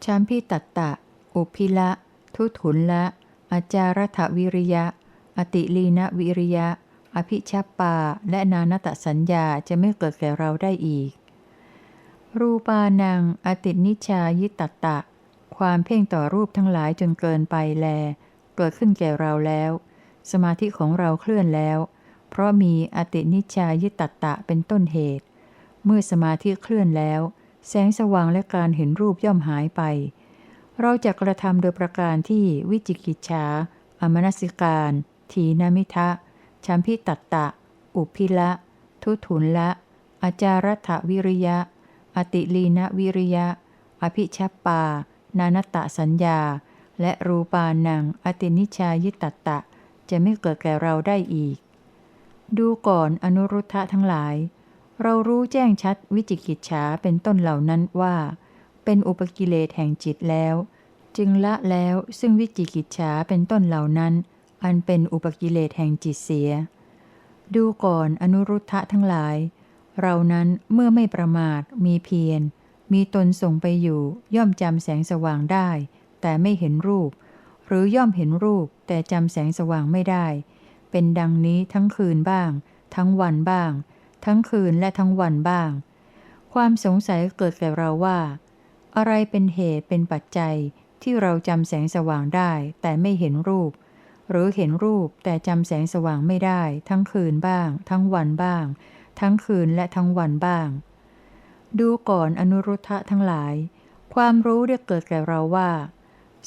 [0.05, 0.91] ชัมพิตัตตะ
[1.35, 1.91] อุพิละ
[2.35, 3.05] ทุถุนละ
[3.53, 4.85] อาจารถวิริยะ
[5.39, 6.69] อติลีนวิริยะ
[7.15, 7.97] อภิชัปปา
[8.31, 11.11] และนานตสัญญาจะไม่เกิดแก่เราได้อีก
[12.39, 14.99] รูปานัง อตินิชายิตตะ
[15.61, 17.87] ความเพ่งต่อรูปทั้งหลายจนเกินไปแล
[18.57, 19.71] เกิดขึ้นแก่เราแล้ว
[20.31, 21.79] สมาธิของเราเคลื่อนแล้ว
[22.31, 25.25] เพราะมีอตินิชายิตตะเป็นต้นเหตุ
[25.85, 27.21] เมื่อสมาธิเคลื่อนแล้ว
[27.69, 29.83] แสงสว่างและการเห็นรูปย่อมหายไป
[30.81, 33.45] เราจะกระทำโดยประการที่วิจิกิจฉา
[34.01, 34.93] อมนสิการ
[35.33, 36.09] ถีนามิทะ
[36.65, 37.47] ชัมพิตัตตะ
[37.97, 38.51] อุพิละ
[39.03, 39.71] ทุถุนละ
[40.23, 41.59] อาจารัฐวิริยะ
[42.17, 43.47] อติลีนวิริยะ
[44.03, 44.83] อภิชัปปา
[45.39, 46.41] นานตะสัญญา
[47.01, 49.59] และรูปานังอตินิชายิตตตะ
[50.11, 51.59] จะไม่เกิดแก่เราได้อีก
[52.59, 54.35] ดูก่อนอนุรุทธะทั้งหลาย
[55.03, 58.17] เรารู้แจ้งชัดวิจิกิจฉาเป็นต้นเหล่านั้นว่า
[58.85, 60.55] เป็นอุปกิเลสแห่งจิตแล้ว
[61.17, 64.13] จึงละแล้วซึ่งวิจิกิจฉาเป็นต้นเหล่านั้น
[64.65, 66.51] อันเป็นอุปกิเลสแห่งจิตเสีย
[67.55, 69.37] ดูก่อนอนุรุทธะทั้งหลาย
[70.01, 72.41] เรานั้นเมื่อไม่ประมาทมีเพียร
[72.93, 74.01] มีตนส่งไปอยู่
[74.37, 75.69] ย่อมจำแสงสว่างได้
[76.21, 77.11] แต่ไม่เห็นรูป
[77.67, 80.27] หรือย่อมเห็นรูปแต่จำแสงสว่างไม่ได้
[80.91, 82.51] เป็นดังนี้ทั้งคืนบ้าง
[82.95, 83.73] ทั้งวันบ้าง
[84.25, 85.71] ทั้งคืนและทั้งวันบ้าง
[86.53, 88.19] ความสงสัยเกิดแก่เราว่า
[88.97, 90.57] อะไรเป็นเหตุเป็นปัจจัย
[91.03, 93.71] ที่เราจำแสงสว่างได้ แต่ไม่เห็นรูป
[94.31, 98.65] หรือเห็นรูปแต่จำแสงสว่างไม่ได้ ทั้งคืนบ้าง ทั้งวันบ้าง
[99.21, 100.69] ทั้งคืนและทั้งวันบ้าง
[101.79, 103.55] ดูก่อนอนุรุทธะทั้งหลาย
[104.15, 105.71] ความรู้ได้เกิดแก่เราว่า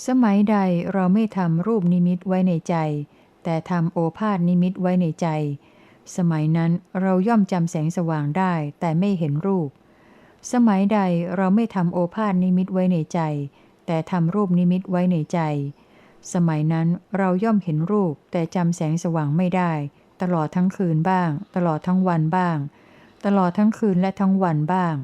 [0.07, 0.57] สมัยใด
[0.93, 2.75] เราไม่ทำรูปนิมิตไว้ในใจ
[3.43, 5.27] แต่ทำโอภาษนิมิตไว้ในใจ
[6.17, 9.69] สมัยนั้นเราย่อมจำแสงสว่างได้แต่ไม่เห็นรูป
[10.51, 10.99] สมัยใด
[11.35, 13.19] เราไม่ทำโอภาษนิมิตไว้ในใจ
[13.85, 15.39] แต่ทำรูปนิมิตไว้ในใจ
[16.33, 19.71] สมัยนั้นเราย่อมเห็นรูปแต่จำแสงสว่างไม่ได้
[20.21, 22.57] ตลอดทั้งคืนบ้าง ตลอดทั้งวันบ้าง
[23.25, 24.95] ตลอดทั้งคืนและทั้งวันบ้าง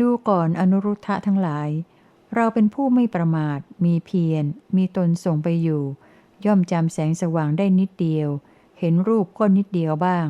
[0.00, 1.68] ดูก่อนอนุรุทธะทั้งหลาย
[2.34, 4.44] เราเป็นผู้ไม่ประมาท มีเพียร
[4.76, 5.82] มีตนส่งไปอยู่
[6.44, 8.28] ย่อมจำแสงสว่างได้นิดเดียว
[8.78, 10.26] เห็นรูปก็นิดเดียวบ้าง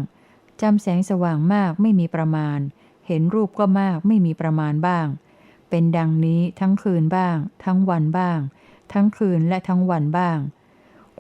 [0.63, 2.59] จำแสงสว่างมากไม่มีประมาณ
[3.07, 5.07] เห็นรูปก็มากไม่มีประมาณบ้าง
[5.71, 8.39] เป็นดังนี้ทั้งคืนบ้าง ทั้งวันบ้าง
[8.93, 10.39] ทั้งคืนและทั้งวันบ้าง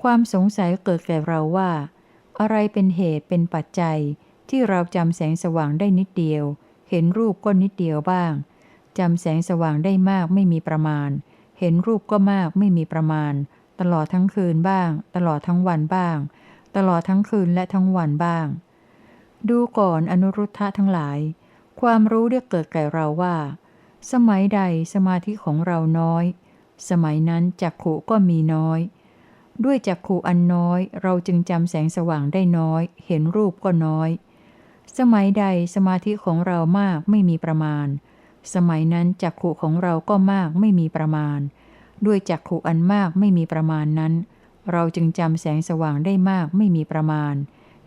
[0.00, 1.70] ความสงสัยเกิดแก่เราว่า
[2.40, 3.98] อะไรเป็นเหตุเป็นปัจจัย
[4.48, 6.44] ที่เราจำแสงสว่างได้นิดเดียว
[6.90, 8.32] เห็นรูปก็นิดเดียวบ้าง
[8.98, 11.10] จำแสงสว่างได้มากไม่มีประมาณ
[11.58, 13.32] เห็นรูปก็มากไม่มีประมาณ
[13.80, 16.16] ตลอดทั้งคืนบ้าง ตลอดทั้งวันบ้าง
[16.76, 18.46] ตลอดทั้งคืนและทั้งวันบ้าง
[19.48, 21.18] ดูก่อนอนุรุทธะทั้งหลาย
[21.80, 23.36] ความรู้ได้เกิดแก่เราว่า
[24.12, 24.60] สมัยใด
[24.94, 26.24] สมาธิของเราน้อย
[26.88, 28.80] สมัยนั้นจักขุก็มีน้อย
[29.64, 34.10] ด้วยจักขุอันน้อย เราจึงจำแสงสว่างได้น้อย เห็นรูปก็น้อย
[34.98, 35.44] สมัยใด
[35.74, 37.86] สมาธิของเรามากไม่มีประมาณ
[38.54, 41.38] สมัยนั้นจักขุของเราก็มากไม่มีประมาณ
[42.06, 44.12] ด้วยจักขุอันมากไม่มีประมาณนั้น
[44.72, 47.34] เราจึงจำแสงสว่างได้มากไม่มีประมาณ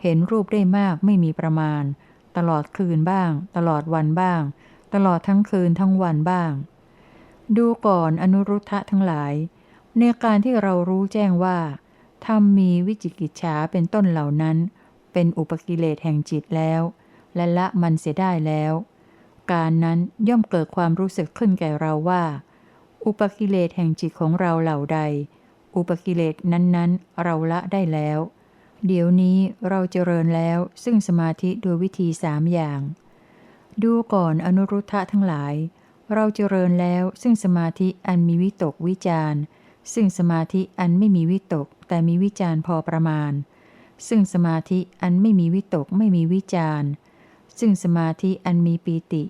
[0.01, 1.83] เห็นรูปได้มากไม่มีประมาณ
[2.37, 4.41] ตลอดคืนบ้าง ตลอดวันบ้าง
[4.93, 6.51] ตลอดทั้งคืนทั้งวันบ้าง
[7.57, 9.33] ดูก่อนอนุรุทธะทั้งหลาย
[9.97, 11.59] ในการที่เรารู้แจ้งว่า
[12.25, 14.57] ธรรมมีวิจิกิจฉาเป็นต้นเหล่านั้น
[15.13, 16.81] เป็นอุปกิเลสแห่งจิตแล้ว
[17.35, 18.73] และละมันเสียได้แล้ว
[19.51, 22.23] การนั้นย่อมเกิดความรู้สึกขึ้นแก่เราว่า
[23.05, 24.99] อุปกิเลสแห่งจิตของเราเหล่าใด
[25.75, 28.19] อุปกิเลสนั้นๆ เราละได้แล้ว
[28.87, 29.37] เดี๋ยวนี้
[29.69, 32.79] เราเจริญแล้วซึ่งสมาธิโดยวิธีสามอย่าง
[33.83, 35.53] ดูก่อนอนุรุทธะทั้งหลาย
[36.13, 39.41] เราเจริญแล้วซึ่งสมาธิอันมีวิตกวิจารณ์
[39.93, 43.31] ซึ่งสมาธิอันไม่มีวิตก แต่มีวิจารพอประมาณ
[44.07, 46.89] ซึ่งสมาธิอันไม่มีวิตกไม่มีวิจารณ์
[47.59, 49.23] ซึ่งสมาธิอันมีปีติ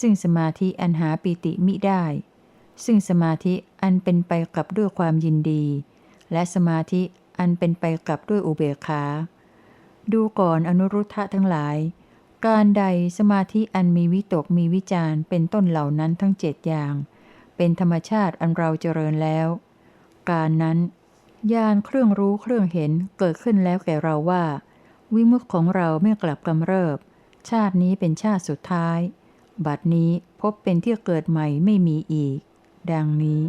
[0.00, 2.04] ซึ่งสมาธิอันหาปีติมิได้
[2.84, 5.64] ซึ่งสมาธิอันเป็นไปกับด้วยความยินดี
[6.32, 7.02] และสมาธิ
[7.38, 9.04] อันเป็นไปกับด้วยอุเบกขา
[10.12, 11.76] ดูก่อนอนุรุทธะทั้งหลาย
[12.46, 12.84] การใด
[13.18, 16.94] สมาธิอันมีวิตกมีวิจารเป็นต้นเหล่านั้นทั้งเจ็ดอย่าง
[17.56, 19.48] เป็นธรรมชาติอันเราเจริญแล้ว
[20.30, 20.78] การนั้น
[21.52, 24.44] ญาณเครื่องรู้เครื่องเห็นเกิดขึ้นแล้วแก่เราว่า
[25.14, 26.96] วิมุตของเราไม่กลับกำเริบ
[27.50, 28.98] ชาตินี้เป็นชาติสุดท้าย
[29.66, 32.38] บัดนี้พบเป็นที่เกิดใหม่ไม่มีอีก
[32.92, 33.40] ดังนี้